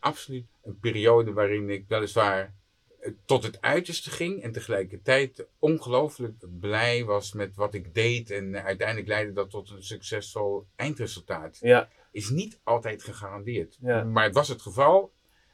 absoluut 0.00 0.46
een 0.62 0.78
periode 0.78 1.32
waarin 1.32 1.70
ik 1.70 1.84
weliswaar 1.88 2.54
eh, 3.00 3.12
tot 3.24 3.42
het 3.42 3.60
uiterste 3.60 4.10
ging. 4.10 4.42
En 4.42 4.52
tegelijkertijd 4.52 5.46
ongelooflijk 5.58 6.44
blij 6.60 7.04
was 7.04 7.32
met 7.32 7.56
wat 7.56 7.74
ik 7.74 7.94
deed. 7.94 8.30
En 8.30 8.62
uiteindelijk 8.64 9.08
leidde 9.08 9.32
dat 9.32 9.50
tot 9.50 9.70
een 9.70 9.82
succesvol 9.82 10.66
eindresultaat 10.76 11.58
Ja, 11.60 11.88
is 12.12 12.28
niet 12.30 12.60
altijd 12.62 13.02
gegarandeerd. 13.02 13.78
Ja. 13.80 14.04
Maar 14.04 14.24
het 14.24 14.34
was 14.34 14.48
het 14.48 14.62
geval. 14.62 15.12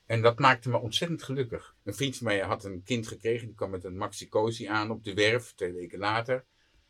En 0.09 0.23
dat 0.23 0.39
maakte 0.39 0.69
me 0.69 0.79
ontzettend 0.79 1.23
gelukkig. 1.23 1.77
Een 1.85 1.95
vriend 1.95 2.17
van 2.17 2.27
mij 2.27 2.41
had 2.41 2.65
een 2.65 2.83
kind 2.83 3.07
gekregen. 3.07 3.47
Die 3.47 3.57
kwam 3.57 3.71
met 3.71 3.85
een 3.85 3.97
Maxi 3.97 4.29
Cosi 4.29 4.67
aan 4.67 4.91
op 4.91 5.05
de 5.05 5.15
werf, 5.15 5.53
twee 5.55 5.73
weken 5.73 5.99
later. 5.99 6.45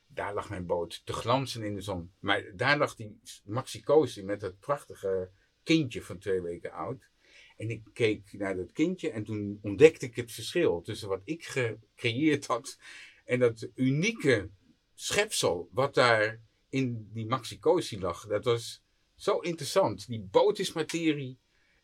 Daar 0.06 0.34
lag 0.34 0.50
mijn 0.50 0.66
boot 0.66 1.02
te 1.04 1.12
glanzen 1.12 1.62
in 1.62 1.74
de 1.74 1.80
zon. 1.80 2.12
Maar 2.18 2.56
daar 2.56 2.78
lag 2.78 2.94
die 2.94 3.20
Maxi 3.44 3.82
Cosi 3.82 4.24
met 4.24 4.40
dat 4.40 4.58
prachtige 4.58 5.30
kindje 5.62 6.02
van 6.02 6.18
twee 6.18 6.40
weken 6.40 6.72
oud. 6.72 7.10
En 7.56 7.70
ik 7.70 7.82
keek 7.92 8.32
naar 8.32 8.56
dat 8.56 8.72
kindje 8.72 9.10
en 9.10 9.24
toen 9.24 9.58
ontdekte 9.62 10.06
ik 10.06 10.16
het 10.16 10.32
verschil 10.32 10.80
tussen 10.80 11.08
wat 11.08 11.22
ik 11.24 11.44
gecreëerd 11.44 12.46
had 12.46 12.78
en 13.24 13.38
dat 13.38 13.68
unieke 13.74 14.50
schepsel 14.94 15.68
wat 15.72 15.94
daar 15.94 16.40
in 16.68 17.10
die 17.12 17.26
Maxi 17.26 17.58
Cosi 17.58 18.00
lag. 18.00 18.26
Dat 18.26 18.44
was 18.44 18.82
zo 19.14 19.38
interessant. 19.38 20.06
Die 20.06 20.20
boot 20.30 20.58
is 20.58 20.72
materie 20.72 21.38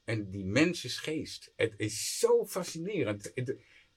en 0.05 0.31
die 0.31 0.45
mens 0.45 0.99
geest. 0.99 1.53
Het 1.57 1.75
is 1.77 2.19
zo 2.19 2.47
fascinerend. 2.47 3.33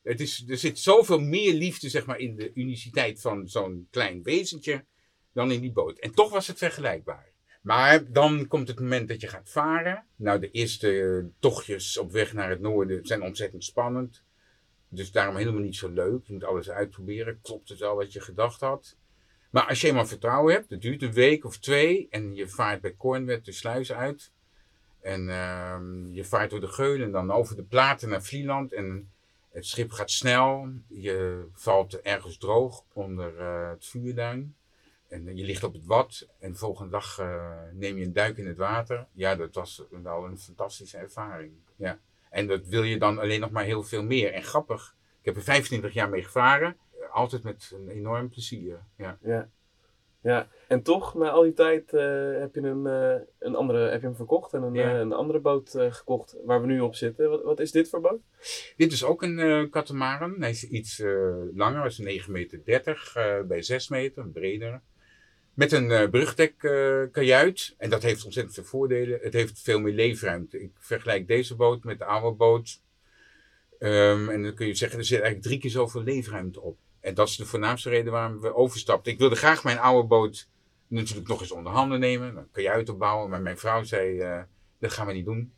Het, 0.04 0.20
is, 0.20 0.46
er 0.48 0.58
zit 0.58 0.80
zoveel 0.80 1.20
meer 1.20 1.54
liefde 1.54 1.90
zeg 1.90 2.06
maar, 2.06 2.20
in 2.20 2.36
de 2.36 2.52
uniciteit 2.54 3.22
van 3.22 3.48
zo'n 3.48 3.88
klein 3.92 4.24
wezentje 4.24 4.86
dan 5.34 5.52
in 5.52 5.62
die 5.62 5.72
boot. 5.72 6.00
En 6.00 6.12
toch 6.12 6.32
was 6.32 6.48
het 6.48 6.58
vergelijkbaar. 6.58 7.32
Maar 7.62 8.12
dan 8.12 8.48
komt 8.48 8.68
het 8.68 8.80
moment 8.80 9.08
dat 9.08 9.22
je 9.22 9.28
gaat 9.28 9.50
varen. 9.50 10.06
Nou, 10.16 10.40
de 10.40 10.52
eerste 10.52 11.30
tochtjes 11.40 11.98
op 11.98 12.12
weg 12.12 12.34
naar 12.34 12.50
het 12.50 12.60
noorden 12.60 13.06
zijn 13.06 13.22
ontzettend 13.22 13.64
spannend. 13.64 14.24
Dus 14.90 15.12
daarom 15.12 15.36
helemaal 15.36 15.62
niet 15.62 15.76
zo 15.76 15.90
leuk. 15.90 16.28
Je 16.28 16.34
moet 16.34 16.44
alles 16.44 16.70
uitproberen. 16.70 17.40
Klopt 17.42 17.70
het 17.70 17.80
wel 17.80 17.96
wat 17.96 18.14
je 18.14 18.22
gedacht 18.22 18.60
had? 18.60 18.98
Maar 19.50 19.68
als 19.68 19.82
je 19.82 19.88
eenmaal 19.88 20.06
vertrouwen 20.06 20.54
hebt, 20.54 20.70
het 20.70 20.82
duurt 20.82 21.02
een 21.02 21.14
week 21.14 21.46
of 21.46 21.58
twee. 21.58 22.08
En 22.10 22.36
je 22.36 22.48
vaart 22.48 22.82
bij 22.82 22.96
Cornwall 22.96 23.42
de 23.42 23.52
sluis 23.52 23.94
uit. 23.94 24.32
En 25.08 25.28
uh, 25.28 26.16
je 26.16 26.24
vaart 26.24 26.50
door 26.50 26.60
de 26.60 26.68
Geulen 26.68 27.06
en 27.06 27.12
dan 27.12 27.32
over 27.32 27.56
de 27.56 27.64
Platen 27.64 28.10
naar 28.10 28.24
Vlieland. 28.24 28.74
En 28.74 29.12
het 29.52 29.66
schip 29.66 29.92
gaat 29.92 30.12
snel. 30.12 30.70
Je 30.88 31.46
valt 31.54 32.02
ergens 32.02 32.38
droog 32.38 32.84
onder 32.94 33.40
uh, 33.40 33.70
het 33.70 33.86
vuurduin. 33.86 34.56
En 35.08 35.36
je 35.38 35.44
ligt 35.44 35.64
op 35.64 35.74
het 35.74 35.86
wat 35.86 36.28
en 36.40 36.52
de 36.52 36.58
volgende 36.58 36.92
dag 36.92 37.20
uh, 37.20 37.52
neem 37.74 37.98
je 37.98 38.06
een 38.06 38.14
duik 38.14 38.38
in 38.38 38.48
het 38.48 38.58
water. 38.58 39.08
Ja, 39.14 39.36
dat 39.36 39.56
was 39.56 39.84
wel 40.04 40.26
een 40.26 40.40
fantastische 40.40 40.98
ervaring. 40.98 41.54
Ja. 41.76 42.00
En 42.30 42.48
dat 42.48 42.68
wil 42.68 42.84
je 42.84 43.00
dan 43.00 43.20
alleen 43.20 43.40
nog 43.40 43.52
maar 43.52 43.64
heel 43.64 43.84
veel 43.84 44.04
meer. 44.04 44.34
En 44.34 44.44
grappig, 44.44 44.96
ik 45.20 45.26
heb 45.26 45.36
er 45.36 45.44
25 45.44 45.94
jaar 45.94 46.10
mee 46.10 46.24
gevaren. 46.24 46.78
Altijd 47.12 47.44
met 47.44 47.72
een 47.74 47.90
enorm 47.90 48.30
plezier. 48.30 48.80
Ja. 48.96 49.18
ja. 49.22 49.50
Ja, 50.21 50.47
en 50.67 50.81
toch, 50.81 51.15
na 51.15 51.29
al 51.29 51.43
die 51.43 51.53
tijd 51.53 51.93
uh, 51.93 52.01
heb, 52.39 52.55
je 52.55 52.62
een, 52.62 52.86
uh, 52.86 53.21
een 53.39 53.55
andere, 53.55 53.89
heb 53.89 54.01
je 54.01 54.07
hem 54.07 54.15
verkocht 54.15 54.53
en 54.53 54.63
een, 54.63 54.74
ja. 54.74 54.93
uh, 54.93 55.00
een 55.00 55.13
andere 55.13 55.39
boot 55.39 55.77
gekocht 55.89 56.36
waar 56.45 56.62
we 56.62 56.67
nu 56.67 56.79
op 56.79 56.95
zitten. 56.95 57.29
Wat, 57.29 57.43
wat 57.43 57.59
is 57.59 57.71
dit 57.71 57.89
voor 57.89 58.01
boot? 58.01 58.21
Dit 58.77 58.91
is 58.91 59.03
ook 59.03 59.21
een 59.21 59.69
katamaran. 59.69 60.36
Hij 60.39 60.50
is 60.50 60.63
iets 60.63 61.03
langer, 61.53 61.79
hij 61.79 62.15
is 62.15 62.24
9,30 62.25 62.31
meter 62.31 62.62
bij 63.47 63.62
6 63.62 63.89
meter, 63.89 64.29
breder. 64.29 64.81
Met 65.57 65.71
een 65.71 65.89
uh, 65.89 66.09
brugdekkajuit. 66.09 67.75
en 67.77 67.89
dat 67.89 68.03
heeft 68.03 68.25
ontzettend 68.25 68.55
veel 68.55 68.63
voordelen. 68.63 69.19
Het 69.21 69.33
heeft 69.33 69.62
veel 69.62 69.79
meer 69.79 69.93
leefruimte. 69.93 70.62
Ik 70.62 70.71
vergelijk 70.79 71.27
deze 71.27 71.55
boot 71.55 71.83
met 71.83 72.00
de 72.00 72.05
oude 72.05 72.38
boot. 72.38 72.81
Um, 73.79 74.29
en 74.29 74.43
dan 74.43 74.53
kun 74.53 74.67
je 74.67 74.75
zeggen, 74.75 75.00
er 75.00 75.05
zit 75.05 75.19
eigenlijk 75.19 75.47
drie 75.47 75.59
keer 75.59 75.69
zoveel 75.69 76.03
leefruimte 76.03 76.62
op. 76.62 76.77
En 77.08 77.14
dat 77.14 77.28
is 77.28 77.36
de 77.36 77.46
voornaamste 77.46 77.90
reden 77.90 78.12
waarom 78.12 78.42
we 78.42 78.56
overstapten. 78.56 79.12
Ik 79.12 79.20
wilde 79.20 79.36
graag 79.36 79.64
mijn 79.64 79.80
oude 79.80 80.08
boot 80.08 80.50
natuurlijk 80.88 81.28
nog 81.28 81.42
eens 81.42 81.52
onder 81.52 81.72
handen 81.72 82.00
nemen. 82.00 82.34
Dan 82.34 82.52
kajuit 82.52 82.90
opbouwen. 82.90 83.30
Maar 83.30 83.42
mijn 83.42 83.58
vrouw 83.58 83.84
zei, 83.84 84.22
uh, 84.22 84.42
dat 84.80 84.92
gaan 84.92 85.08
we 85.08 85.14
niet 85.14 85.26
doen. 85.26 85.54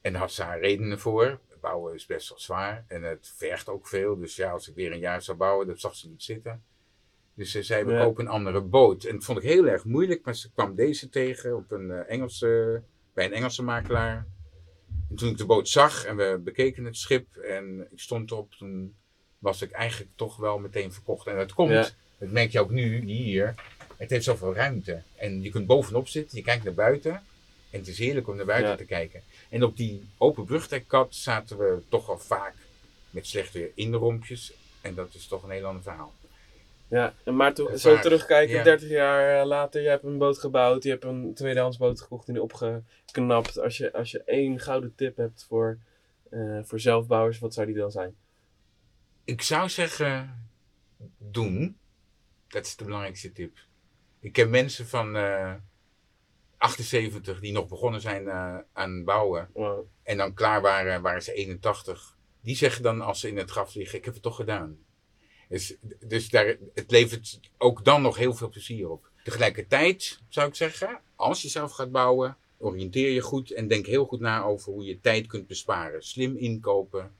En 0.00 0.12
daar 0.12 0.20
had 0.20 0.32
ze 0.32 0.42
haar 0.42 0.60
redenen 0.60 0.98
voor. 0.98 1.40
Bouwen 1.60 1.94
is 1.94 2.06
best 2.06 2.28
wel 2.28 2.38
zwaar. 2.38 2.84
En 2.88 3.02
het 3.02 3.32
vergt 3.36 3.68
ook 3.68 3.88
veel. 3.88 4.18
Dus 4.18 4.36
ja, 4.36 4.50
als 4.50 4.68
ik 4.68 4.74
weer 4.74 4.92
een 4.92 4.98
jaar 4.98 5.22
zou 5.22 5.36
bouwen, 5.36 5.66
dat 5.66 5.80
zag 5.80 5.94
ze 5.94 6.08
niet 6.08 6.22
zitten. 6.22 6.64
Dus 7.34 7.50
ze 7.50 7.62
zei, 7.62 7.84
we 7.84 7.92
ja. 7.92 8.04
kopen 8.04 8.24
een 8.24 8.30
andere 8.30 8.60
boot. 8.60 9.04
En 9.04 9.14
dat 9.14 9.24
vond 9.24 9.38
ik 9.38 9.44
heel 9.44 9.66
erg 9.66 9.84
moeilijk, 9.84 10.24
maar 10.24 10.34
ze 10.34 10.52
kwam 10.52 10.74
deze 10.74 11.08
tegen 11.08 11.56
op 11.56 11.70
een 11.70 11.90
uh, 11.90 12.10
Engelse, 12.10 12.82
bij 13.14 13.24
een 13.24 13.32
Engelse 13.32 13.62
makelaar. 13.62 14.26
En 15.10 15.16
toen 15.16 15.30
ik 15.30 15.36
de 15.36 15.46
boot 15.46 15.68
zag 15.68 16.04
en 16.04 16.16
we 16.16 16.40
bekeken 16.44 16.84
het 16.84 16.96
schip 16.96 17.36
en 17.36 17.88
ik 17.90 18.00
stond 18.00 18.30
erop, 18.30 18.52
toen 18.52 18.94
was 19.44 19.62
ik 19.62 19.70
eigenlijk 19.70 20.10
toch 20.16 20.36
wel 20.36 20.58
meteen 20.58 20.92
verkocht. 20.92 21.26
En 21.26 21.36
dat 21.36 21.52
komt, 21.52 21.70
ja. 21.70 21.88
dat 22.18 22.30
merk 22.30 22.52
je 22.52 22.60
ook 22.60 22.70
nu 22.70 23.04
hier, 23.04 23.54
het 23.96 24.10
heeft 24.10 24.24
zoveel 24.24 24.54
ruimte. 24.54 25.02
En 25.16 25.42
je 25.42 25.50
kunt 25.50 25.66
bovenop 25.66 26.08
zitten, 26.08 26.38
je 26.38 26.44
kijkt 26.44 26.64
naar 26.64 26.74
buiten 26.74 27.12
en 27.70 27.78
het 27.78 27.88
is 27.88 27.98
heerlijk 27.98 28.28
om 28.28 28.36
naar 28.36 28.46
buiten 28.46 28.70
ja. 28.70 28.76
te 28.76 28.84
kijken. 28.84 29.22
En 29.48 29.62
op 29.62 29.76
die 29.76 30.08
open 30.18 30.44
brugdekkat 30.44 31.14
zaten 31.14 31.58
we 31.58 31.78
toch 31.88 32.08
al 32.08 32.18
vaak 32.18 32.54
met 33.10 33.26
slechte 33.26 33.70
inrompjes. 33.74 34.52
En 34.80 34.94
dat 34.94 35.14
is 35.14 35.26
toch 35.26 35.42
een 35.42 35.50
heel 35.50 35.64
ander 35.66 35.82
verhaal. 35.82 36.12
Ja, 36.88 37.14
maar 37.24 37.54
toen, 37.54 37.78
zo 37.78 37.98
terugkijken, 37.98 38.54
ja. 38.54 38.62
30 38.62 38.88
jaar 38.88 39.46
later, 39.46 39.82
je 39.82 39.88
hebt 39.88 40.04
een 40.04 40.18
boot 40.18 40.38
gebouwd, 40.38 40.82
je 40.82 40.90
hebt 40.90 41.04
een 41.04 41.34
tweedehands 41.34 41.76
boot 41.76 42.00
gekocht 42.00 42.28
en 42.28 42.32
die 42.32 42.42
opgeknapt. 42.42 43.58
Als 43.58 43.76
je, 43.76 43.92
als 43.92 44.10
je 44.10 44.22
één 44.24 44.60
gouden 44.60 44.92
tip 44.96 45.16
hebt 45.16 45.44
voor, 45.48 45.78
uh, 46.30 46.58
voor 46.62 46.80
zelfbouwers, 46.80 47.38
wat 47.38 47.54
zou 47.54 47.66
die 47.66 47.76
dan 47.76 47.90
zijn? 47.90 48.14
Ik 49.24 49.42
zou 49.42 49.68
zeggen, 49.68 50.48
doen. 51.18 51.78
Dat 52.48 52.66
is 52.66 52.76
de 52.76 52.84
belangrijkste 52.84 53.32
tip. 53.32 53.58
Ik 54.20 54.32
ken 54.32 54.50
mensen 54.50 54.86
van 54.86 55.16
uh, 55.16 55.54
78 56.56 57.40
die 57.40 57.52
nog 57.52 57.68
begonnen 57.68 58.00
zijn 58.00 58.24
uh, 58.24 58.58
aan 58.72 59.04
bouwen. 59.04 59.50
Wow. 59.52 59.86
En 60.02 60.16
dan 60.16 60.34
klaar 60.34 60.62
waren, 60.62 61.02
waren 61.02 61.22
ze 61.22 61.32
81. 61.32 62.16
Die 62.40 62.56
zeggen 62.56 62.82
dan 62.82 63.00
als 63.00 63.20
ze 63.20 63.28
in 63.28 63.36
het 63.36 63.50
graf 63.50 63.74
liggen, 63.74 63.98
ik 63.98 64.04
heb 64.04 64.14
het 64.14 64.22
toch 64.22 64.36
gedaan. 64.36 64.78
Dus, 65.48 65.76
dus 66.00 66.28
daar, 66.28 66.56
het 66.74 66.90
levert 66.90 67.40
ook 67.58 67.84
dan 67.84 68.02
nog 68.02 68.16
heel 68.16 68.34
veel 68.34 68.48
plezier 68.48 68.90
op. 68.90 69.10
Tegelijkertijd 69.24 70.22
zou 70.28 70.48
ik 70.48 70.54
zeggen, 70.54 71.00
als 71.16 71.42
je 71.42 71.48
zelf 71.48 71.72
gaat 71.72 71.92
bouwen, 71.92 72.36
oriënteer 72.58 73.10
je 73.10 73.20
goed 73.20 73.50
en 73.50 73.68
denk 73.68 73.86
heel 73.86 74.04
goed 74.04 74.20
na 74.20 74.42
over 74.42 74.72
hoe 74.72 74.84
je 74.84 75.00
tijd 75.00 75.26
kunt 75.26 75.46
besparen. 75.46 76.02
Slim 76.02 76.36
inkopen, 76.36 77.14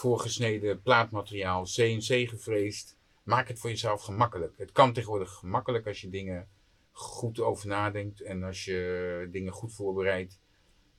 voorgesneden 0.00 0.82
plaatmateriaal, 0.82 1.64
CNC 1.64 2.28
gevreesd. 2.28 2.98
Maak 3.22 3.48
het 3.48 3.58
voor 3.58 3.70
jezelf 3.70 4.02
gemakkelijk. 4.02 4.54
Het 4.58 4.72
kan 4.72 4.92
tegenwoordig 4.92 5.32
gemakkelijk 5.32 5.86
als 5.86 6.00
je 6.00 6.08
dingen 6.08 6.48
goed 6.92 7.40
over 7.40 7.68
nadenkt 7.68 8.20
en 8.20 8.42
als 8.42 8.64
je 8.64 9.28
dingen 9.30 9.52
goed 9.52 9.74
voorbereidt 9.74 10.40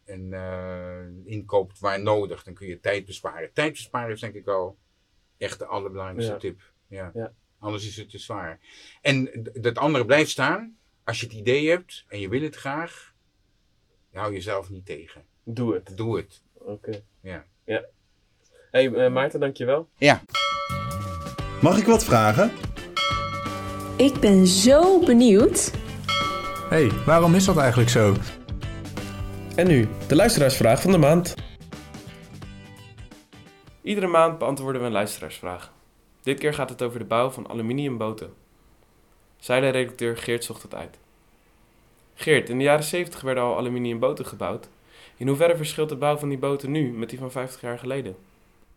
en 0.05 0.21
uh, 0.31 1.31
inkoopt 1.33 1.79
waar 1.79 2.01
nodig. 2.01 2.43
Dan 2.43 2.53
kun 2.53 2.67
je 2.67 2.79
tijd 2.79 3.05
besparen. 3.05 3.53
Tijd 3.53 3.71
besparen 3.71 4.11
is 4.11 4.19
denk 4.19 4.33
ik 4.33 4.47
al 4.47 4.77
echt 5.37 5.59
de 5.59 5.65
allerbelangrijkste 5.65 6.31
Ja. 6.33 6.37
tip. 6.39 6.61
Ja. 6.87 7.11
Ja. 7.13 7.33
Anders 7.59 7.87
is 7.87 7.97
het 7.97 8.09
te 8.09 8.17
zwaar. 8.17 8.59
En 9.01 9.49
dat 9.53 9.77
andere 9.77 10.05
blijft 10.05 10.31
staan. 10.31 10.77
Als 11.03 11.19
je 11.19 11.25
het 11.25 11.35
idee 11.35 11.69
hebt 11.69 12.05
en 12.07 12.19
je 12.19 12.29
wil 12.29 12.41
het 12.41 12.55
graag, 12.55 13.15
hou 14.11 14.33
jezelf 14.33 14.69
niet 14.69 14.85
tegen. 14.85 15.25
Doe 15.43 15.73
het. 15.73 15.97
Doe 15.97 16.17
het. 16.17 16.43
Oké. 16.53 17.03
Ja. 17.21 17.47
Ja. 17.65 17.85
Hey, 18.71 18.93
eh, 18.93 19.11
Maarten, 19.11 19.39
dankjewel. 19.39 19.89
Ja. 19.97 20.21
Mag 21.61 21.77
ik 21.77 21.85
wat 21.85 22.03
vragen? 22.03 22.51
Ik 23.97 24.19
ben 24.19 24.47
zo 24.47 24.99
benieuwd. 24.99 25.71
hey, 26.69 26.91
waarom 27.05 27.35
is 27.35 27.45
dat 27.45 27.57
eigenlijk 27.57 27.89
zo? 27.89 28.15
En 29.55 29.67
nu, 29.67 29.87
de 30.07 30.15
luisteraarsvraag 30.15 30.81
van 30.81 30.91
de 30.91 30.97
maand. 30.97 31.35
Iedere 33.81 34.07
maand 34.07 34.37
beantwoorden 34.37 34.81
we 34.81 34.87
een 34.87 34.93
luisteraarsvraag. 34.93 35.71
Dit 36.21 36.39
keer 36.39 36.53
gaat 36.53 36.69
het 36.69 36.81
over 36.81 36.99
de 36.99 37.05
bouw 37.05 37.29
van 37.29 37.49
aluminiumboten. 37.49 38.33
Zeilenredacteur 39.37 40.17
Geert 40.17 40.43
zocht 40.43 40.61
het 40.61 40.75
uit. 40.75 40.97
Geert, 42.13 42.49
in 42.49 42.57
de 42.57 42.63
jaren 42.63 42.83
70 42.83 43.21
werden 43.21 43.43
al 43.43 43.57
aluminiumboten 43.57 44.25
gebouwd. 44.25 44.67
In 45.17 45.27
hoeverre 45.27 45.55
verschilt 45.55 45.89
de 45.89 45.95
bouw 45.95 46.17
van 46.17 46.29
die 46.29 46.37
boten 46.37 46.71
nu 46.71 46.91
met 46.91 47.09
die 47.09 47.19
van 47.19 47.31
50 47.31 47.61
jaar 47.61 47.79
geleden? 47.79 48.15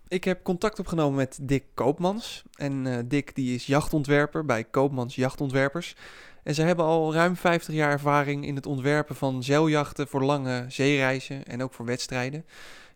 Ik 0.08 0.24
heb 0.24 0.42
contact 0.42 0.78
opgenomen 0.78 1.16
met 1.16 1.38
Dick 1.42 1.64
Koopmans. 1.74 2.42
En 2.54 2.86
eh, 2.86 2.98
Dick 3.04 3.34
die 3.34 3.54
is 3.54 3.66
jachtontwerper 3.66 4.44
bij 4.44 4.64
Koopmans 4.64 5.14
Jachtontwerpers. 5.14 5.96
En 6.42 6.54
ze 6.54 6.62
hebben 6.62 6.84
al 6.84 7.14
ruim 7.14 7.36
50 7.36 7.74
jaar 7.74 7.90
ervaring 7.90 8.46
in 8.46 8.54
het 8.54 8.66
ontwerpen 8.66 9.16
van 9.16 9.42
zeiljachten 9.42 10.08
voor 10.08 10.22
lange 10.22 10.64
zeereizen 10.68 11.44
en 11.44 11.62
ook 11.62 11.74
voor 11.74 11.86
wedstrijden. 11.86 12.44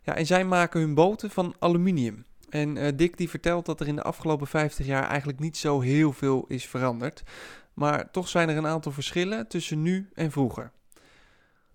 Ja, 0.01 0.15
en 0.15 0.25
zij 0.25 0.45
maken 0.45 0.79
hun 0.79 0.93
boten 0.93 1.29
van 1.29 1.55
aluminium. 1.59 2.25
En 2.49 2.77
eh, 2.77 2.91
Dick 2.95 3.17
die 3.17 3.29
vertelt 3.29 3.65
dat 3.65 3.79
er 3.79 3.87
in 3.87 3.95
de 3.95 4.03
afgelopen 4.03 4.47
50 4.47 4.85
jaar 4.85 5.07
eigenlijk 5.07 5.39
niet 5.39 5.57
zo 5.57 5.79
heel 5.79 6.13
veel 6.13 6.45
is 6.47 6.65
veranderd. 6.65 7.23
Maar 7.73 8.11
toch 8.11 8.27
zijn 8.27 8.49
er 8.49 8.57
een 8.57 8.67
aantal 8.67 8.91
verschillen 8.91 9.47
tussen 9.47 9.81
nu 9.81 10.09
en 10.13 10.31
vroeger. 10.31 10.71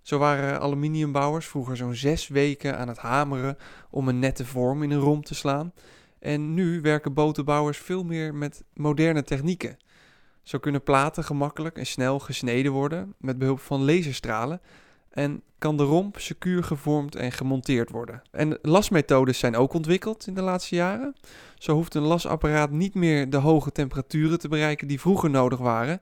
Zo 0.05 0.19
waren 0.19 0.61
aluminiumbouwers 0.61 1.47
vroeger 1.47 1.77
zo'n 1.77 1.95
zes 1.95 2.29
weken 2.29 2.79
aan 2.79 2.89
het 2.89 2.99
hameren 2.99 3.57
om 3.91 4.09
een 4.09 4.19
nette 4.19 4.45
vorm 4.45 4.83
in 4.83 4.91
een 4.91 4.99
romp 4.99 5.25
te 5.25 5.35
slaan. 5.35 5.73
En 6.19 6.55
nu 6.55 6.81
werken 6.81 7.15
botenbouwers 7.15 7.79
veel 7.79 8.05
meer 8.05 8.35
met 8.35 8.65
moderne 8.75 9.23
technieken. 9.23 9.77
Zo 10.43 10.59
kunnen 10.59 10.83
platen 10.83 11.25
gemakkelijk 11.25 11.79
en 11.79 11.87
snel 11.87 12.19
gesneden 12.19 12.73
worden 12.73 13.15
met 13.19 13.39
behulp 13.39 13.61
van 13.61 13.85
laserstralen. 13.85 14.61
en 15.11 15.43
kan 15.59 15.77
de 15.77 15.83
romp 15.83 16.19
secuur 16.19 16.65
gevormd 16.65 17.15
en 17.17 17.33
gemonteerd 17.33 17.91
worden. 17.91 18.23
En 18.31 18.59
lasmethodes 18.63 19.39
zijn 19.39 19.57
ook 19.57 19.73
ontwikkeld 19.73 20.27
in 20.27 20.35
de 20.35 20.43
laatste 20.43 20.75
jaren. 20.75 21.15
Zo 21.59 21.75
hoeft 21.75 21.95
een 21.95 22.03
lasapparaat 22.03 22.71
niet 22.71 22.95
meer 22.95 23.31
de 23.31 23.37
hoge 23.37 23.73
temperaturen 23.73 24.39
te 24.39 24.49
bereiken 24.49 24.89
die 24.89 25.01
vroeger 25.01 25.31
nodig 25.31 25.59
waren. 25.59 26.01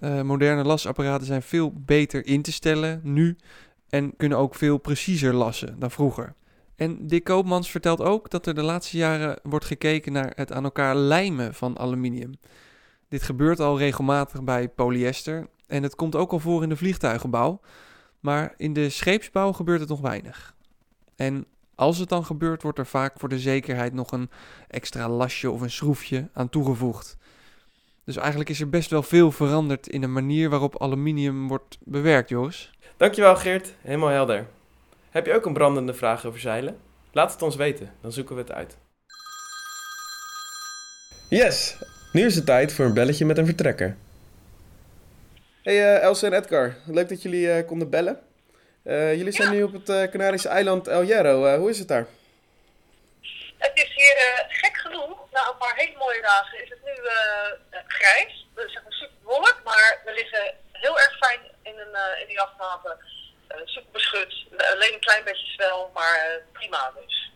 Uh, 0.00 0.22
moderne 0.22 0.64
lasapparaten 0.64 1.26
zijn 1.26 1.42
veel 1.42 1.72
beter 1.74 2.26
in 2.26 2.42
te 2.42 2.52
stellen 2.52 3.00
nu 3.02 3.36
en 3.88 4.16
kunnen 4.16 4.38
ook 4.38 4.54
veel 4.54 4.78
preciezer 4.78 5.34
lassen 5.34 5.78
dan 5.78 5.90
vroeger. 5.90 6.34
En 6.76 7.06
Dick 7.06 7.24
Koopmans 7.24 7.70
vertelt 7.70 8.00
ook 8.00 8.30
dat 8.30 8.46
er 8.46 8.54
de 8.54 8.62
laatste 8.62 8.96
jaren 8.96 9.38
wordt 9.42 9.64
gekeken 9.64 10.12
naar 10.12 10.32
het 10.34 10.52
aan 10.52 10.64
elkaar 10.64 10.96
lijmen 10.96 11.54
van 11.54 11.78
aluminium. 11.78 12.32
Dit 13.08 13.22
gebeurt 13.22 13.60
al 13.60 13.78
regelmatig 13.78 14.42
bij 14.42 14.68
polyester 14.68 15.48
en 15.66 15.82
het 15.82 15.94
komt 15.94 16.16
ook 16.16 16.32
al 16.32 16.38
voor 16.38 16.62
in 16.62 16.68
de 16.68 16.76
vliegtuigenbouw, 16.76 17.60
maar 18.20 18.54
in 18.56 18.72
de 18.72 18.88
scheepsbouw 18.88 19.52
gebeurt 19.52 19.80
het 19.80 19.88
nog 19.88 20.00
weinig. 20.00 20.54
En 21.16 21.46
als 21.74 21.98
het 21.98 22.08
dan 22.08 22.24
gebeurt, 22.24 22.62
wordt 22.62 22.78
er 22.78 22.86
vaak 22.86 23.18
voor 23.18 23.28
de 23.28 23.38
zekerheid 23.38 23.92
nog 23.92 24.12
een 24.12 24.30
extra 24.68 25.08
lasje 25.08 25.50
of 25.50 25.60
een 25.60 25.70
schroefje 25.70 26.28
aan 26.32 26.48
toegevoegd. 26.48 27.16
Dus 28.06 28.16
eigenlijk 28.16 28.50
is 28.50 28.60
er 28.60 28.68
best 28.68 28.90
wel 28.90 29.02
veel 29.02 29.32
veranderd 29.32 29.88
in 29.88 30.00
de 30.00 30.06
manier 30.06 30.50
waarop 30.50 30.82
aluminium 30.82 31.48
wordt 31.48 31.78
bewerkt, 31.80 32.28
Joris. 32.28 32.70
Dankjewel 32.96 33.36
Geert, 33.36 33.74
helemaal 33.80 34.08
helder. 34.08 34.46
Heb 35.10 35.26
je 35.26 35.34
ook 35.34 35.46
een 35.46 35.52
brandende 35.52 35.94
vraag 35.94 36.24
over 36.24 36.40
zeilen? 36.40 36.76
Laat 37.12 37.32
het 37.32 37.42
ons 37.42 37.56
weten, 37.56 37.92
dan 38.00 38.12
zoeken 38.12 38.34
we 38.34 38.40
het 38.40 38.52
uit. 38.52 38.76
Yes, 41.28 41.76
nu 42.12 42.24
is 42.24 42.34
het 42.34 42.46
tijd 42.46 42.72
voor 42.72 42.84
een 42.84 42.94
belletje 42.94 43.24
met 43.24 43.38
een 43.38 43.46
vertrekker. 43.46 43.96
Hey 45.62 45.74
uh, 45.74 46.02
Else 46.02 46.26
en 46.26 46.32
Edgar, 46.32 46.76
leuk 46.84 47.08
dat 47.08 47.22
jullie 47.22 47.46
uh, 47.46 47.66
konden 47.66 47.90
bellen. 47.90 48.18
Uh, 48.84 49.14
jullie 49.16 49.32
zijn 49.32 49.50
nu 49.50 49.62
op 49.62 49.72
het 49.72 50.10
Canarische 50.10 50.48
eiland 50.48 50.88
El 50.88 51.02
Hierro. 51.02 51.58
hoe 51.58 51.70
is 51.70 51.78
het 51.78 51.88
daar? 51.88 52.06
Het 53.58 53.72
is 53.74 53.94
hier 53.94 54.46
na 55.36 55.48
een 55.48 55.62
paar 55.64 55.76
hele 55.76 55.98
mooie 56.04 56.22
dagen, 56.22 56.62
is 56.64 56.68
het 56.74 56.82
nu 56.88 56.94
grijs. 57.86 58.46
Het 58.54 58.66
is 58.66 58.98
super 58.98 59.22
wolk, 59.22 59.60
maar 59.64 60.00
we 60.04 60.12
liggen 60.12 60.54
heel 60.72 60.98
erg 60.98 61.16
fijn 61.24 61.40
in, 61.62 61.76
een, 61.78 61.96
in 62.20 62.28
die 62.28 62.40
afhaven. 62.40 62.96
super 63.64 63.92
beschut, 63.92 64.34
alleen 64.72 64.94
een 64.94 65.08
klein 65.08 65.24
beetje 65.24 65.52
zwel, 65.52 65.90
maar 65.94 66.40
prima 66.52 66.92
dus. 67.00 67.30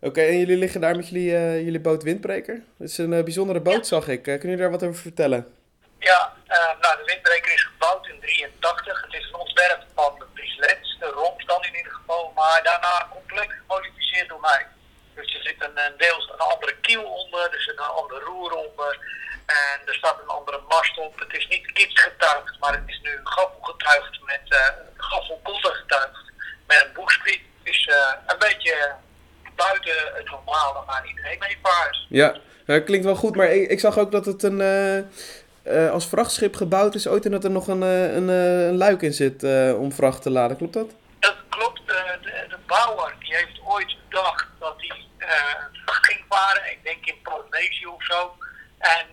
Oké, 0.00 0.20
en 0.20 0.38
jullie 0.38 0.56
liggen 0.56 0.80
daar 0.80 0.96
met 0.96 1.08
jullie, 1.08 1.30
jullie 1.64 1.80
boot 1.80 2.02
Windbreker. 2.02 2.62
Het 2.78 2.88
is 2.88 2.98
een 2.98 3.24
bijzondere 3.24 3.60
boot, 3.60 3.86
zag 3.86 4.08
ik. 4.08 4.22
kunnen 4.22 4.40
jullie 4.40 4.56
daar 4.56 4.70
wat 4.70 4.82
over 4.82 5.00
vertellen? 5.00 5.54
Ja, 5.98 6.32
nou, 6.80 6.96
de 6.96 7.04
Windbreker 7.04 7.52
is 7.52 7.62
gebouwd 7.62 8.06
in 8.06 8.20
83. 8.20 9.02
Het 9.02 9.14
is 9.14 9.28
een 9.28 9.40
ontwerp 9.40 9.84
van 9.94 10.14
de 10.18 10.26
Frieslet, 10.34 10.96
de 10.98 11.06
romp 11.06 11.46
dan 11.46 11.64
in 11.64 11.76
ieder 11.76 11.92
geval, 11.92 12.32
maar 12.34 12.60
daarna 12.62 13.08
compleet 13.10 13.52
gemodificeerd 13.60 14.28
door 14.28 14.40
mij. 14.40 14.66
Dus 15.14 15.34
er 15.34 15.42
zit 15.42 15.53
een, 15.64 15.78
een 15.86 15.96
deels 15.96 16.30
een 16.32 16.38
andere 16.52 16.74
kiel 16.80 17.04
onder, 17.04 17.52
er 17.52 17.60
zit 17.60 17.78
een 17.78 17.84
ander 17.84 18.20
roer 18.22 18.52
onder 18.52 18.98
en 19.46 19.80
er 19.86 19.94
staat 19.94 20.18
een 20.22 20.28
andere 20.28 20.60
mast 20.68 20.98
op. 20.98 21.18
Het 21.18 21.36
is 21.36 21.46
niet 21.48 21.72
kits 21.72 22.00
getuigd, 22.00 22.56
maar 22.60 22.72
het 22.72 22.82
is 22.86 23.00
nu 23.02 23.10
gaffel 23.24 23.60
getuigd 23.60 24.20
met 24.24 24.40
uh, 24.48 24.58
gaffelkotten 24.96 25.74
getuigd 25.74 26.32
met 26.66 26.84
een 26.86 26.92
boegspiet. 26.94 27.40
Dus 27.62 27.86
uh, 27.86 27.94
een 28.26 28.38
beetje 28.38 28.92
buiten 29.56 29.92
het 30.14 30.30
normale 30.30 30.84
waar 30.86 31.06
iedereen 31.06 31.38
mee 31.38 31.58
vaart. 31.62 32.06
Ja, 32.08 32.36
dat 32.66 32.84
klinkt 32.84 33.04
wel 33.04 33.16
goed, 33.16 33.36
maar 33.36 33.48
ik, 33.48 33.70
ik 33.70 33.80
zag 33.80 33.98
ook 33.98 34.12
dat 34.12 34.26
het 34.26 34.42
een, 34.42 34.60
uh, 34.60 35.90
als 35.90 36.06
vrachtschip 36.06 36.56
gebouwd 36.56 36.94
is 36.94 37.08
ooit 37.08 37.24
en 37.24 37.30
dat 37.30 37.44
er 37.44 37.50
nog 37.50 37.68
een, 37.68 37.82
een, 37.82 38.28
een, 38.28 38.76
luik 38.76 39.02
in 39.02 39.12
zit 39.12 39.44
om 39.74 39.92
vracht 39.92 40.22
te 40.22 40.30
laden. 40.30 40.56
Klopt 40.56 40.72
dat? 40.72 40.90
Dat 41.18 41.36
klopt. 41.48 41.80
De, 41.86 42.18
de 42.48 42.58
bouwer 42.66 43.14
die 43.18 43.34
heeft 43.36 43.60
ooit 43.64 43.96
bedacht 44.08 44.46
dat 44.58 44.74
hij 44.76 45.04
ging 45.84 46.24
varen, 46.28 46.70
ik 46.70 46.73
denk 46.84 47.06
in 47.06 47.22
Polynesië 47.22 47.86
of 47.86 48.04
zo. 48.04 48.36
En 48.78 49.06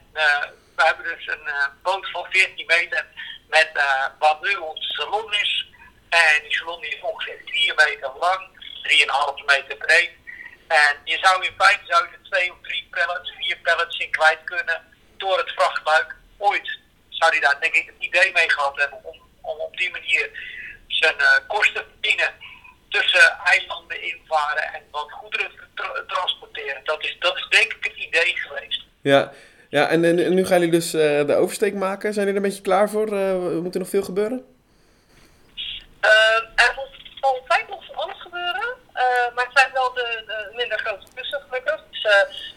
we 0.75 0.83
hebben 0.83 1.05
dus 1.05 1.27
een 1.27 1.47
boot 1.83 2.11
van 2.11 2.25
14 2.29 2.65
meter 2.65 3.05
met 3.49 3.69
wat 4.19 4.41
nu 4.41 4.55
ons 4.55 4.93
salon 4.95 5.33
is. 5.33 5.65
En 6.09 6.41
die 6.43 6.53
salon 6.53 6.83
is 6.83 7.01
ongeveer 7.01 7.41
4 7.45 7.75
meter 7.75 8.11
lang, 8.19 8.47
3,5 9.39 9.45
meter 9.45 9.77
breed. 9.77 10.11
En 10.67 10.97
je 11.03 11.17
zou 11.21 11.45
in 11.45 11.53
feite 11.57 11.85
zou 11.85 12.07
twee 12.29 12.51
of 12.51 12.57
drie 12.61 12.87
pallets, 12.91 13.33
vier 13.37 13.57
pallets 13.57 13.97
in 13.97 14.11
kwijt 14.11 14.43
kunnen 14.43 14.81
door 15.17 15.37
het 15.37 15.51
vrachtluik 15.51 16.15
ooit 16.37 16.79
zou 17.21 17.33
hij 17.33 17.41
daar 17.41 17.61
denk 17.61 17.73
ik 17.73 17.85
het 17.85 17.95
idee 17.99 18.31
mee 18.31 18.51
gehad 18.51 18.77
hebben 18.77 19.03
om, 19.03 19.21
om 19.41 19.59
op 19.59 19.77
die 19.77 19.91
manier 19.91 20.29
zijn 20.87 21.15
kosten 21.47 21.85
verdienen 21.91 22.33
tussen 22.91 23.37
eilanden 23.43 24.01
invaren 24.01 24.73
en 24.73 24.81
wat 24.91 25.11
goederen 25.11 25.51
tra 25.75 26.03
transporteren. 26.07 26.81
Dat 26.83 27.03
is, 27.03 27.15
dat 27.19 27.37
is 27.37 27.47
denk 27.49 27.73
ik 27.73 27.83
het 27.83 27.97
idee 27.97 28.35
geweest. 28.35 28.83
Ja, 29.01 29.31
ja 29.69 29.87
en, 29.87 30.05
en 30.05 30.33
nu 30.33 30.45
gaan 30.45 30.59
jullie 30.59 30.79
dus 30.79 30.93
uh, 30.93 31.01
de 31.25 31.35
oversteek 31.35 31.73
maken. 31.73 32.13
Zijn 32.13 32.25
jullie 32.25 32.39
er 32.39 32.45
een 32.45 32.49
beetje 32.49 32.69
klaar 32.69 32.89
voor? 32.89 33.13
Uh, 33.13 33.35
moet 33.35 33.73
er 33.73 33.79
nog 33.79 33.89
veel 33.89 34.03
gebeuren? 34.03 34.45
er 36.55 36.73
moet 36.75 37.21
altijd 37.21 37.69
nog 37.69 37.85
van 37.85 37.95
alles 37.95 38.21
gebeuren. 38.21 38.75
maar 39.35 39.45
het 39.45 39.59
zijn 39.59 39.71
wel 39.73 39.93
de, 39.93 40.23
de 40.27 40.51
minder 40.55 40.79
grote 40.79 41.05
klussen 41.13 41.41
gelukkig. 41.47 41.83
Dus 41.91 42.05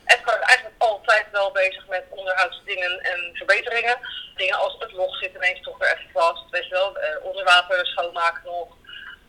Edgar 0.05 0.41
is 0.41 0.47
eigenlijk 0.47 0.83
altijd 0.83 1.27
wel 1.33 1.51
bezig 1.51 1.87
met 1.87 2.05
onderhoudsdingen 2.09 3.01
en 3.01 3.31
verbeteringen. 3.35 3.99
Dingen 4.35 4.59
als 4.59 4.77
het 4.79 4.93
log 4.93 5.17
zit 5.17 5.35
ineens 5.35 5.63
toch 5.63 5.79
weer 5.79 5.93
even 5.95 6.11
vast. 6.13 6.51
Weet 6.51 6.65
je 6.65 6.71
wel, 6.71 6.97
uh, 6.99 7.25
onderwater 7.25 7.87
schoonmaken 7.87 8.43
nog. 8.45 8.69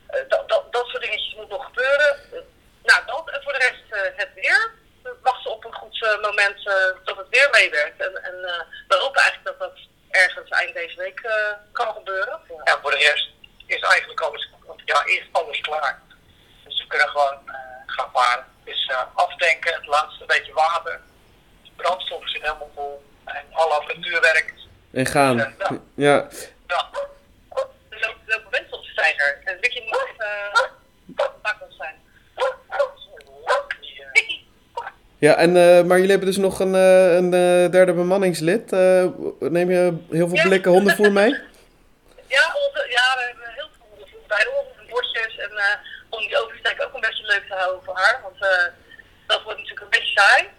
Uh, 0.09 0.19
dat, 0.27 0.49
dat, 0.49 0.73
dat 0.73 0.85
soort 0.87 1.03
dingetjes 1.03 1.35
moet 1.35 1.49
nog 1.49 1.65
gebeuren. 1.65 2.19
Uh, 2.33 2.39
nou, 2.83 3.05
dat. 3.05 3.29
En 3.29 3.43
voor 3.43 3.53
de 3.53 3.59
rest 3.59 4.15
het 4.15 4.29
weer. 4.35 4.73
We 5.03 5.15
wachten 5.21 5.51
op 5.51 5.65
een 5.65 5.73
goed 5.73 6.19
moment 6.21 6.63
dat 7.03 7.17
het 7.17 7.29
weer 7.29 7.49
meewerkt. 7.51 8.01
En, 8.01 8.23
en 8.23 8.35
we 8.87 8.95
hopen 8.95 9.21
eigenlijk 9.21 9.57
dat 9.57 9.69
dat 9.69 9.79
ergens 10.09 10.49
eind 10.49 10.73
deze 10.73 10.97
week 10.97 11.29
kan 11.71 11.93
gebeuren. 11.93 12.39
Ja, 12.63 12.79
voor 12.81 12.91
de 12.91 12.97
rest 12.97 13.29
is 13.65 13.79
eigenlijk 13.79 14.19
alles, 14.19 14.49
ja, 14.85 15.05
is 15.05 15.23
alles 15.31 15.61
klaar. 15.61 16.01
Dus 16.63 16.81
we 16.81 16.87
kunnen 16.87 17.09
gewoon 17.09 17.39
gaan 17.85 18.09
varen. 18.13 18.45
Dus 18.63 18.91
afdenken, 19.13 19.73
het 19.73 19.85
laatste 19.85 20.25
beetje 20.25 20.53
water. 20.53 21.01
De 21.74 21.74
brandstof 21.85 22.29
zit 22.29 22.41
helemaal 22.41 22.71
vol. 22.75 23.03
En 23.25 23.43
alle 23.51 23.73
apparatuur 23.73 24.21
werkt. 24.21 24.67
En 24.91 25.05
gaan. 25.05 25.37
Dus, 25.37 25.45
ja. 25.57 25.79
ja. 25.95 26.27
ja. 26.67 26.89
Dus 27.89 28.07
ook 28.07 28.15
de 28.25 28.41
brandstofstijger. 28.49 29.41
En 29.43 29.57
Vicky 29.61 29.81
moet 29.85 30.07
even 30.13 31.31
bakkels 31.41 31.75
zijn. 31.77 31.95
Ja, 35.17 35.35
en, 35.35 35.49
uh, 35.55 35.81
maar 35.83 35.97
jullie 35.97 36.09
hebben 36.09 36.27
dus 36.27 36.37
nog 36.37 36.59
een, 36.59 36.73
uh, 36.73 37.15
een 37.15 37.25
uh, 37.25 37.71
derde 37.71 37.93
bemanningslid. 37.93 38.71
neem 39.39 39.69
je 39.69 39.97
heel 40.09 40.27
veel 40.27 40.35
ja. 40.35 40.47
blikken 40.47 40.71
hondenvoer 40.71 41.11
mee? 41.11 41.29
Ja, 42.27 42.45
onze, 42.63 42.85
ja, 42.89 43.05
we 43.17 43.23
hebben 43.27 43.53
heel 43.53 43.69
veel 43.75 43.85
hondenvoer 43.89 44.19
bij 44.27 44.47
ons 44.57 44.67
en 44.79 44.87
bordjes. 44.89 45.37
En 45.37 45.51
om 46.09 46.19
die 46.19 46.43
oversteek 46.43 46.83
ook 46.83 46.93
een 46.93 47.01
beetje 47.01 47.25
leuk 47.25 47.45
te 47.47 47.55
houden 47.55 47.83
voor 47.83 47.95
haar. 47.95 48.19
Want 48.23 48.39
dat 49.27 49.43
wordt 49.43 49.59
natuurlijk 49.59 49.85
een 49.85 49.99
beetje 49.99 50.19
saai. 50.19 50.49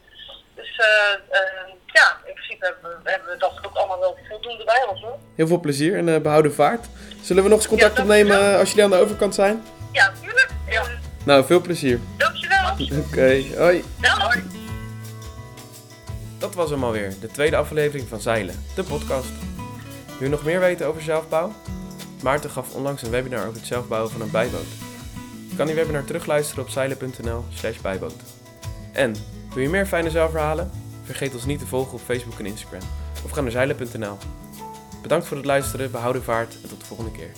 Dus 0.76 1.92
ja, 1.92 2.16
in 2.24 2.32
principe 2.34 2.64
hebben 2.64 3.02
we, 3.02 3.10
hebben 3.10 3.32
we 3.32 3.38
dat 3.38 3.52
ook 3.66 3.74
allemaal 3.74 3.98
wel 3.98 4.18
voldoende 4.28 4.64
bij 4.64 4.86
ons 4.90 5.00
hoor. 5.00 5.18
Heel 5.34 5.46
veel 5.46 5.60
plezier 5.60 5.96
en 5.96 6.22
behouden 6.22 6.54
vaart. 6.54 6.86
Zullen 7.22 7.42
we 7.42 7.48
nog 7.48 7.58
eens 7.58 7.68
contact 7.68 7.96
ja, 7.96 8.02
opnemen 8.02 8.58
als 8.58 8.68
jullie 8.68 8.84
aan 8.84 8.90
de 8.90 8.96
overkant 8.96 9.34
zijn? 9.34 9.62
Ja, 9.92 10.12
tuurlijk. 10.20 10.50
Ja. 10.70 10.82
Nou, 11.24 11.44
veel 11.44 11.60
plezier. 11.60 12.00
Dankjewel. 12.16 12.70
Oké, 12.72 13.06
okay, 13.06 13.46
hoi. 13.56 13.84
Ja, 14.00 14.18
hoi. 14.18 14.42
Dat 16.38 16.54
was 16.54 16.70
hem 16.70 16.84
alweer, 16.84 17.14
de 17.20 17.26
tweede 17.26 17.56
aflevering 17.56 18.08
van 18.08 18.20
Zeilen, 18.20 18.64
de 18.74 18.82
podcast. 18.82 19.30
Wil 20.06 20.28
je 20.28 20.28
nog 20.28 20.44
meer 20.44 20.60
weten 20.60 20.86
over 20.86 21.02
zelfbouw? 21.02 21.52
Maarten 22.22 22.50
gaf 22.50 22.74
onlangs 22.74 23.02
een 23.02 23.10
webinar 23.10 23.46
over 23.46 23.58
het 23.58 23.66
zelfbouwen 23.66 24.10
van 24.10 24.20
een 24.20 24.30
bijboot. 24.30 24.66
Je 25.50 25.56
kan 25.56 25.66
die 25.66 25.74
webinar 25.74 26.04
terugluisteren 26.04 26.64
op 26.64 26.70
zeilen.nl 26.70 27.44
slash 27.54 27.76
bijboot. 27.76 28.14
En, 28.92 29.14
wil 29.56 29.64
je 29.64 29.70
meer 29.70 29.86
fijne 29.86 30.10
zelfverhalen? 30.10 30.70
Vergeet 31.02 31.34
ons 31.34 31.44
niet 31.44 31.58
te 31.58 31.66
volgen 31.66 31.92
op 31.92 32.00
Facebook 32.00 32.38
en 32.38 32.46
Instagram. 32.46 32.88
Of 33.24 33.30
ga 33.30 33.40
naar 33.40 33.50
zeilen.nl. 33.50 34.16
Bedankt 35.02 35.26
voor 35.26 35.36
het 35.36 35.46
luisteren, 35.46 35.90
behouden 35.90 36.22
vaart 36.22 36.58
en 36.62 36.68
tot 36.68 36.80
de 36.80 36.86
volgende 36.86 37.12
keer. 37.12 37.30